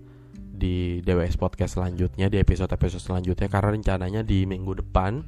di 0.62 1.02
DWS 1.02 1.34
Podcast 1.42 1.74
selanjutnya 1.74 2.30
di 2.30 2.38
episode-episode 2.38 3.02
selanjutnya 3.02 3.50
karena 3.50 3.74
rencananya 3.74 4.22
di 4.22 4.46
minggu 4.46 4.78
depan 4.78 5.18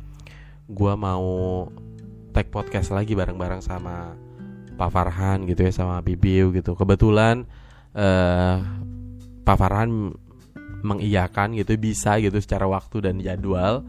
gue 0.71 0.95
mau 0.95 1.27
tag 2.31 2.55
podcast 2.55 2.95
lagi 2.95 3.19
bareng-bareng 3.19 3.59
sama 3.59 4.15
Pak 4.79 4.91
Farhan 4.95 5.43
gitu 5.51 5.67
ya 5.67 5.75
sama 5.75 5.99
Bibiu 6.07 6.55
gitu. 6.55 6.79
Kebetulan 6.79 7.47
uh, 7.99 8.63
Pak 9.43 9.57
Farhan 9.59 10.15
mengiyakan 10.87 11.59
gitu 11.59 11.75
bisa 11.83 12.23
gitu 12.23 12.39
secara 12.39 12.71
waktu 12.71 13.03
dan 13.03 13.19
jadwal 13.19 13.83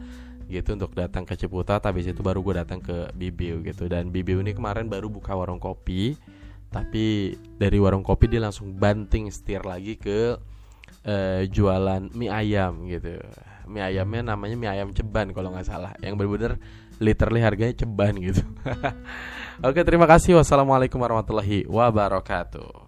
gitu 0.46 0.78
untuk 0.78 0.94
datang 0.94 1.26
ke 1.26 1.34
Ciputat 1.34 1.82
habis 1.82 2.06
itu 2.06 2.22
baru 2.22 2.42
gue 2.42 2.54
datang 2.58 2.82
ke 2.82 3.14
Bibiu 3.14 3.62
gitu. 3.62 3.86
Dan 3.86 4.10
Bibiu 4.10 4.42
ini 4.42 4.50
kemarin 4.50 4.90
baru 4.90 5.06
buka 5.06 5.34
warung 5.34 5.62
kopi 5.62 6.18
tapi 6.66 7.34
dari 7.56 7.78
warung 7.78 8.02
kopi 8.02 8.26
dia 8.26 8.42
langsung 8.42 8.74
banting 8.74 9.30
setir 9.30 9.62
lagi 9.62 9.94
ke 9.94 10.34
uh, 11.06 11.42
jualan 11.48 12.10
mie 12.14 12.30
ayam 12.30 12.86
gitu. 12.86 13.18
Mie 13.66 13.82
ayamnya 13.82 14.34
namanya 14.34 14.56
mie 14.58 14.70
ayam 14.70 14.94
ceban 14.94 15.34
kalau 15.34 15.50
nggak 15.50 15.66
salah. 15.66 15.92
Yang 16.00 16.14
bener-bener 16.22 16.52
literally 17.02 17.42
harganya 17.42 17.74
ceban 17.74 18.14
gitu. 18.18 18.42
Oke 19.66 19.82
terima 19.82 20.06
kasih. 20.06 20.38
Wassalamualaikum 20.38 21.00
warahmatullahi 21.02 21.66
wabarakatuh 21.66 22.85